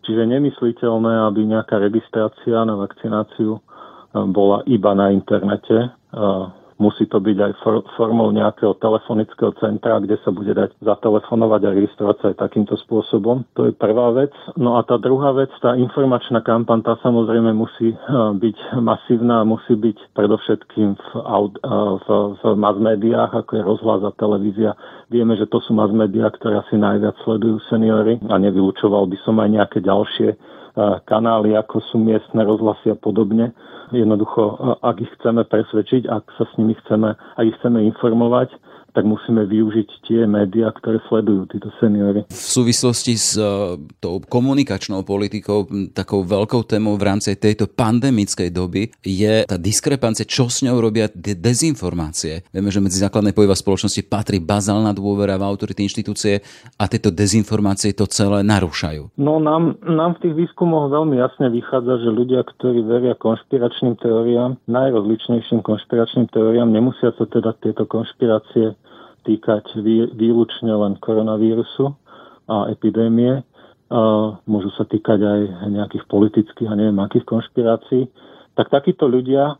Čiže 0.03 0.23
nemysliteľné, 0.27 1.27
aby 1.27 1.47
nejaká 1.47 1.79
registrácia 1.79 2.63
na 2.63 2.75
vakcináciu 2.75 3.57
eh, 3.57 3.61
bola 4.29 4.63
iba 4.67 4.91
na 4.95 5.11
internete. 5.11 5.93
Eh, 6.79 6.83
musí 6.89 7.05
to 7.05 7.19
byť 7.19 7.37
aj 7.37 7.51
formou 7.99 8.31
nejakého 8.31 8.73
telefonického 8.79 9.51
centra, 9.59 9.99
kde 9.99 10.15
sa 10.23 10.31
bude 10.31 10.55
dať 10.55 10.79
zatelefonovať 10.79 11.61
a 11.67 11.75
registrovať 11.75 12.15
sa 12.19 12.25
aj 12.31 12.37
takýmto 12.39 12.79
spôsobom. 12.87 13.43
To 13.59 13.67
je 13.67 13.73
prvá 13.75 14.15
vec. 14.15 14.31
No 14.55 14.79
a 14.79 14.83
tá 14.87 14.95
druhá 14.95 15.35
vec, 15.35 15.51
tá 15.59 15.75
informačná 15.75 16.39
kampaň, 16.41 16.81
tá 16.81 16.95
samozrejme 17.03 17.51
musí 17.51 17.91
eh, 17.91 17.99
byť 18.35 18.79
masívna, 18.79 19.43
musí 19.43 19.75
byť 19.75 20.15
predovšetkým 20.15 20.89
v, 20.95 21.07
v, 21.99 22.07
v 22.39 22.43
mass 22.55 22.77
médiách, 22.79 23.31
ako 23.45 23.51
je 23.55 23.63
rozhlas 23.63 24.01
a 24.07 24.11
televízia. 24.15 24.71
Vieme, 25.11 25.35
že 25.35 25.49
to 25.51 25.59
sú 25.63 25.75
mass 25.75 25.91
médiá, 25.91 26.31
ktoré 26.31 26.63
asi 26.63 26.79
najviac 26.79 27.15
sledujú 27.25 27.59
seniory 27.67 28.17
a 28.29 28.35
nevylučoval 28.39 29.09
by 29.09 29.17
som 29.25 29.37
aj 29.41 29.49
nejaké 29.51 29.79
ďalšie 29.83 30.59
kanály, 31.05 31.55
ako 31.57 31.81
sú 31.89 31.97
miestne 31.97 32.45
rozhlasy 32.45 32.93
a 32.93 32.97
podobne. 32.97 33.51
Jednoducho, 33.89 34.77
ak 34.85 35.01
ich 35.01 35.11
chceme 35.17 35.41
presvedčiť, 35.47 36.05
ak 36.05 36.23
sa 36.37 36.45
s 36.45 36.53
nimi 36.61 36.77
chceme, 36.85 37.17
ak 37.17 37.45
ich 37.45 37.57
chceme 37.61 37.81
informovať, 37.89 38.53
tak 38.93 39.05
musíme 39.05 39.45
využiť 39.45 39.89
tie 40.05 40.21
médiá, 40.25 40.73
ktoré 40.73 40.99
sledujú 41.07 41.49
títo 41.49 41.69
seniory. 41.77 42.25
V 42.29 42.35
súvislosti 42.35 43.13
s 43.15 43.37
uh, 43.37 43.77
tou 44.01 44.21
komunikačnou 44.23 45.05
politikou, 45.05 45.69
takou 45.93 46.25
veľkou 46.25 46.65
témou 46.65 46.97
v 46.97 47.07
rámci 47.09 47.35
tejto 47.37 47.69
pandemickej 47.69 48.49
doby 48.49 48.89
je 49.05 49.45
tá 49.45 49.55
diskrepancia, 49.55 50.25
čo 50.25 50.49
s 50.49 50.65
ňou 50.65 50.81
robia 50.81 51.07
de- 51.13 51.37
dezinformácie. 51.37 52.47
Vieme, 52.49 52.73
že 52.73 52.83
medzi 52.83 53.01
základné 53.01 53.31
pojiva 53.35 53.53
spoločnosti 53.53 54.01
patrí 54.07 54.41
bazálna 54.41 54.95
dôvera 54.95 55.37
v 55.37 55.45
autority 55.45 55.85
inštitúcie 55.85 56.41
a 56.79 56.83
tieto 56.89 57.13
dezinformácie 57.13 57.93
to 57.93 58.09
celé 58.09 58.41
narúšajú. 58.41 59.13
No 59.19 59.37
nám, 59.37 59.77
nám 59.85 60.17
v 60.17 60.29
tých 60.29 60.35
výskumoch 60.45 60.89
veľmi 60.89 61.19
jasne 61.19 61.51
vychádza, 61.51 62.01
že 62.01 62.09
ľudia, 62.09 62.41
ktorí 62.47 62.81
veria 62.87 63.13
konšpiračným 63.13 63.99
teóriám, 63.99 64.57
najrozličnejším 64.65 65.61
konšpiračným 65.61 66.31
teóriám, 66.31 66.71
nemusia 66.71 67.11
sa 67.15 67.25
teda 67.27 67.53
tieto 67.59 67.83
konšpirácie 67.85 68.78
týkať 69.25 69.79
výlučne 70.15 70.71
len 70.71 70.95
koronavírusu 71.01 71.93
a 72.49 72.69
epidémie. 72.71 73.43
Môžu 74.45 74.69
sa 74.77 74.85
týkať 74.85 75.19
aj 75.21 75.41
nejakých 75.69 76.05
politických 76.05 76.69
a 76.69 76.77
neviem 76.77 76.99
akých 77.01 77.25
konšpirácií. 77.25 78.05
Tak 78.53 78.69
takíto 78.69 79.09
ľudia 79.09 79.57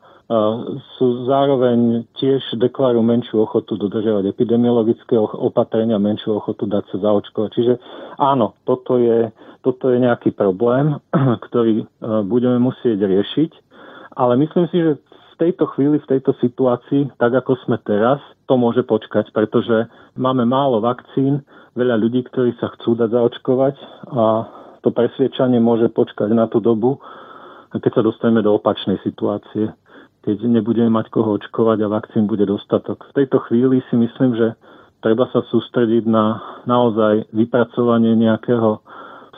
sú 0.97 1.25
zároveň 1.25 2.05
tiež 2.21 2.61
deklarujú 2.61 3.01
menšiu 3.01 3.49
ochotu 3.49 3.73
dodržiavať 3.81 4.29
epidemiologické 4.29 5.17
opatrenia, 5.17 5.97
menšiu 5.97 6.37
ochotu 6.37 6.69
dať 6.69 6.85
sa 6.93 6.97
zaočkovať. 7.01 7.49
Čiže 7.49 7.73
áno, 8.21 8.53
toto 8.61 9.01
je, 9.01 9.33
toto 9.65 9.89
je 9.89 9.97
nejaký 9.97 10.37
problém, 10.37 11.01
ktorý 11.49 11.89
budeme 12.29 12.61
musieť 12.61 13.01
riešiť, 13.01 13.51
ale 14.21 14.37
myslím 14.37 14.69
si, 14.69 14.77
že 14.77 15.01
tejto 15.39 15.65
chvíli, 15.73 15.97
v 16.03 16.09
tejto 16.11 16.35
situácii, 16.43 17.15
tak 17.15 17.31
ako 17.31 17.55
sme 17.63 17.79
teraz, 17.87 18.19
to 18.45 18.59
môže 18.59 18.83
počkať, 18.83 19.31
pretože 19.31 19.87
máme 20.19 20.43
málo 20.43 20.83
vakcín, 20.83 21.41
veľa 21.79 21.95
ľudí, 21.95 22.27
ktorí 22.27 22.53
sa 22.59 22.69
chcú 22.75 22.99
dať 22.99 23.09
zaočkovať 23.15 23.75
a 24.11 24.23
to 24.83 24.91
presviečanie 24.91 25.63
môže 25.63 25.87
počkať 25.91 26.31
na 26.35 26.51
tú 26.51 26.59
dobu, 26.59 26.99
keď 27.71 27.91
sa 27.95 28.03
dostaneme 28.03 28.43
do 28.43 28.57
opačnej 28.57 28.99
situácie, 29.05 29.71
keď 30.27 30.35
nebudeme 30.43 30.91
mať 30.91 31.13
koho 31.13 31.39
očkovať 31.39 31.85
a 31.85 31.91
vakcín 31.91 32.27
bude 32.27 32.43
dostatok. 32.43 33.07
V 33.13 33.23
tejto 33.23 33.39
chvíli 33.47 33.79
si 33.87 33.95
myslím, 33.95 34.35
že 34.35 34.57
treba 34.99 35.29
sa 35.31 35.45
sústrediť 35.47 36.03
na 36.09 36.41
naozaj 36.67 37.31
vypracovanie 37.31 38.17
nejakého 38.17 38.81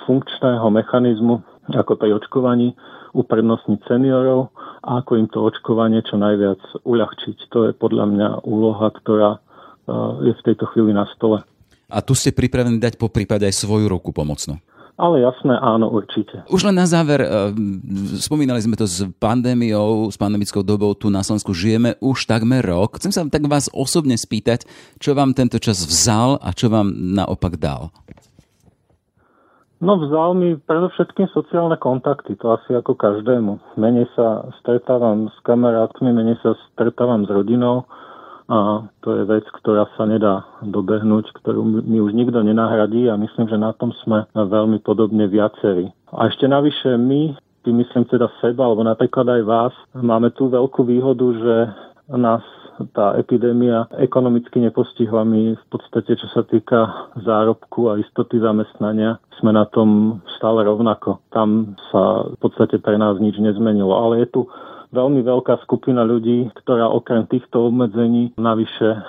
funkčného 0.09 0.65
mechanizmu, 0.73 1.45
ako 1.77 1.93
pri 1.99 2.17
očkovaní, 2.17 2.73
uprednostniť 3.13 3.79
seniorov 3.85 4.49
a 4.81 5.01
ako 5.01 5.11
im 5.17 5.27
to 5.29 5.45
očkovanie 5.45 6.01
čo 6.01 6.17
najviac 6.17 6.61
uľahčiť. 6.81 7.37
To 7.53 7.69
je 7.69 7.71
podľa 7.77 8.05
mňa 8.09 8.29
úloha, 8.45 8.89
ktorá 8.89 9.37
e, 9.37 9.39
je 10.29 10.33
v 10.33 10.45
tejto 10.45 10.65
chvíli 10.73 10.91
na 10.91 11.05
stole. 11.13 11.45
A 11.91 11.97
tu 12.01 12.17
ste 12.17 12.33
pripravení 12.33 12.81
dať 12.81 12.97
po 12.97 13.11
prípade 13.11 13.45
aj 13.45 13.61
svoju 13.61 13.91
ruku 13.91 14.09
pomocnú? 14.09 14.57
Ale 15.01 15.23
jasné, 15.25 15.57
áno, 15.57 15.89
určite. 15.89 16.45
Už 16.45 16.61
len 16.67 16.77
na 16.77 16.85
záver, 16.85 17.25
e, 17.25 17.27
spomínali 18.21 18.61
sme 18.61 18.77
to 18.77 18.85
s 18.85 19.01
pandémiou, 19.17 20.09
s 20.09 20.17
pandemickou 20.17 20.61
dobou 20.61 20.93
tu 20.93 21.09
na 21.09 21.25
Slovensku 21.25 21.53
žijeme 21.57 21.97
už 22.01 22.29
takmer 22.29 22.61
rok. 22.61 23.01
Chcem 23.01 23.09
sa 23.09 23.25
tak 23.25 23.45
vás 23.49 23.65
osobne 23.73 24.13
spýtať, 24.13 24.65
čo 25.01 25.17
vám 25.17 25.33
tento 25.33 25.57
čas 25.57 25.81
vzal 25.85 26.37
a 26.37 26.53
čo 26.53 26.69
vám 26.69 26.93
naopak 26.93 27.57
dal? 27.57 27.89
No 29.81 29.97
vzal 29.97 30.37
mi 30.37 30.61
predovšetkým 30.61 31.33
sociálne 31.33 31.73
kontakty, 31.73 32.37
to 32.37 32.53
asi 32.53 32.77
ako 32.77 32.93
každému. 32.93 33.81
Menej 33.81 34.05
sa 34.13 34.45
stretávam 34.61 35.33
s 35.33 35.37
kamarátmi, 35.41 36.13
menej 36.13 36.37
sa 36.45 36.53
stretávam 36.69 37.25
s 37.25 37.29
rodinou 37.33 37.89
a 38.45 38.85
to 39.01 39.17
je 39.17 39.23
vec, 39.25 39.41
ktorá 39.57 39.89
sa 39.97 40.05
nedá 40.05 40.45
dobehnúť, 40.61 41.33
ktorú 41.41 41.65
mi 41.81 41.97
už 41.97 42.13
nikto 42.13 42.45
nenahradí 42.45 43.09
a 43.09 43.17
myslím, 43.17 43.49
že 43.49 43.57
na 43.57 43.73
tom 43.73 43.89
sme 44.05 44.29
veľmi 44.37 44.85
podobne 44.85 45.25
viacerí. 45.25 45.89
A 46.13 46.29
ešte 46.29 46.45
navyše 46.45 46.93
my, 47.01 47.33
myslím 47.65 48.05
teda 48.05 48.29
seba, 48.37 48.69
alebo 48.69 48.85
napríklad 48.85 49.33
aj 49.33 49.41
vás, 49.49 49.73
máme 49.97 50.29
tú 50.37 50.45
veľkú 50.45 50.85
výhodu, 50.85 51.25
že 51.25 51.55
nás 52.21 52.45
tá 52.89 53.13
epidémia 53.17 53.85
ekonomicky 53.97 54.57
nepostihla. 54.61 55.21
My 55.25 55.53
v 55.53 55.65
podstate, 55.69 56.17
čo 56.17 56.27
sa 56.33 56.41
týka 56.41 57.11
zárobku 57.21 57.93
a 57.93 58.01
istoty 58.01 58.41
zamestnania, 58.41 59.21
sme 59.41 59.53
na 59.53 59.65
tom 59.69 60.21
stále 60.37 60.65
rovnako. 60.65 61.21
Tam 61.33 61.77
sa 61.93 62.25
v 62.33 62.37
podstate 62.41 62.81
pre 62.81 62.97
nás 62.97 63.17
nič 63.21 63.37
nezmenilo. 63.37 63.93
Ale 63.93 64.25
je 64.25 64.27
tu 64.33 64.41
veľmi 64.91 65.23
veľká 65.23 65.63
skupina 65.63 66.03
ľudí, 66.03 66.51
ktorá 66.63 66.91
okrem 66.91 67.23
týchto 67.31 67.71
obmedzení 67.71 68.35
navyše 68.35 68.91
e, 68.91 68.99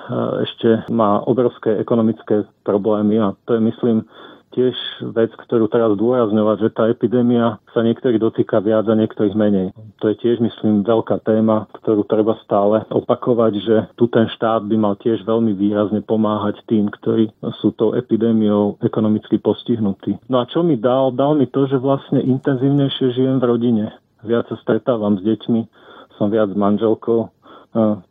ešte 0.46 0.68
má 0.94 1.20
obrovské 1.26 1.74
ekonomické 1.82 2.46
problémy 2.62 3.18
a 3.18 3.34
to 3.44 3.58
je 3.58 3.60
myslím 3.66 4.06
tiež 4.52 4.76
vec, 5.16 5.32
ktorú 5.34 5.66
teraz 5.66 5.96
dôrazňovať, 5.96 6.56
že 6.62 6.70
tá 6.76 6.86
epidémia 6.92 7.58
sa 7.72 7.80
niektorých 7.80 8.20
dotýka 8.20 8.60
viac 8.60 8.86
a 8.86 8.94
niektorých 8.94 9.34
menej. 9.34 9.72
To 10.04 10.12
je 10.12 10.16
tiež, 10.20 10.38
myslím, 10.44 10.84
veľká 10.84 11.24
téma, 11.24 11.66
ktorú 11.82 12.04
treba 12.04 12.36
stále 12.44 12.84
opakovať, 12.92 13.52
že 13.58 13.76
tu 13.96 14.06
ten 14.12 14.28
štát 14.28 14.68
by 14.68 14.76
mal 14.76 14.94
tiež 15.00 15.24
veľmi 15.24 15.56
výrazne 15.56 16.04
pomáhať 16.04 16.60
tým, 16.68 16.92
ktorí 16.92 17.32
sú 17.58 17.72
tou 17.74 17.96
epidémiou 17.96 18.78
ekonomicky 18.84 19.40
postihnutí. 19.40 20.20
No 20.28 20.40
a 20.40 20.46
čo 20.46 20.60
mi 20.60 20.76
dal? 20.76 21.10
Dal 21.16 21.34
mi 21.34 21.48
to, 21.48 21.64
že 21.66 21.80
vlastne 21.80 22.20
intenzívnejšie 22.20 23.16
žijem 23.16 23.40
v 23.40 23.48
rodine 23.48 23.86
viac 24.22 24.46
sa 24.46 24.56
stretávam 24.62 25.18
s 25.18 25.22
deťmi, 25.26 25.60
som 26.18 26.30
viac 26.30 26.54
s 26.54 26.56
manželkou, 26.58 27.26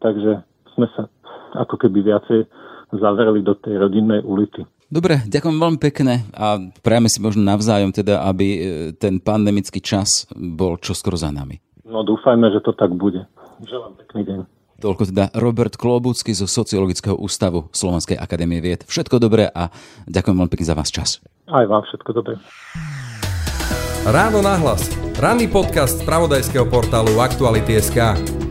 takže 0.04 0.44
sme 0.76 0.88
sa 0.96 1.08
ako 1.56 1.80
keby 1.80 2.04
viacej 2.04 2.48
zavreli 2.96 3.40
do 3.44 3.56
tej 3.56 3.80
rodinnej 3.80 4.20
ulity. 4.24 4.68
Dobre, 4.92 5.24
ďakujem 5.24 5.56
veľmi 5.56 5.80
pekne 5.80 6.28
a 6.36 6.60
prajeme 6.84 7.08
si 7.08 7.24
možno 7.24 7.48
navzájom 7.48 7.96
teda, 7.96 8.28
aby 8.28 8.48
e, 8.52 8.60
ten 8.92 9.24
pandemický 9.24 9.80
čas 9.80 10.28
bol 10.36 10.76
čoskoro 10.76 11.16
za 11.16 11.32
nami. 11.32 11.64
No 11.88 12.04
dúfajme, 12.04 12.52
že 12.52 12.60
to 12.60 12.76
tak 12.76 12.92
bude. 12.92 13.24
Želám 13.64 13.96
pekný 14.04 14.22
deň. 14.28 14.40
Toľko 14.84 15.04
teda 15.16 15.32
Robert 15.40 15.80
Klobucký 15.80 16.36
zo 16.36 16.44
Sociologického 16.44 17.16
ústavu 17.16 17.72
Slovenskej 17.72 18.20
akadémie 18.20 18.60
vied. 18.60 18.84
Všetko 18.84 19.24
dobré 19.24 19.48
a 19.48 19.72
ďakujem 20.12 20.36
veľmi 20.36 20.52
pekne 20.52 20.68
za 20.68 20.76
vás 20.76 20.92
čas. 20.92 21.24
Aj 21.48 21.64
vám 21.64 21.88
všetko 21.88 22.12
dobré. 22.12 22.36
Ráno 24.04 24.44
nahlas. 24.44 24.92
Ranný 25.22 25.48
podcast 25.48 26.02
z 26.02 26.04
pravodajského 26.04 26.68
portálu 26.68 27.16
Aktuality.sk. 27.22 28.51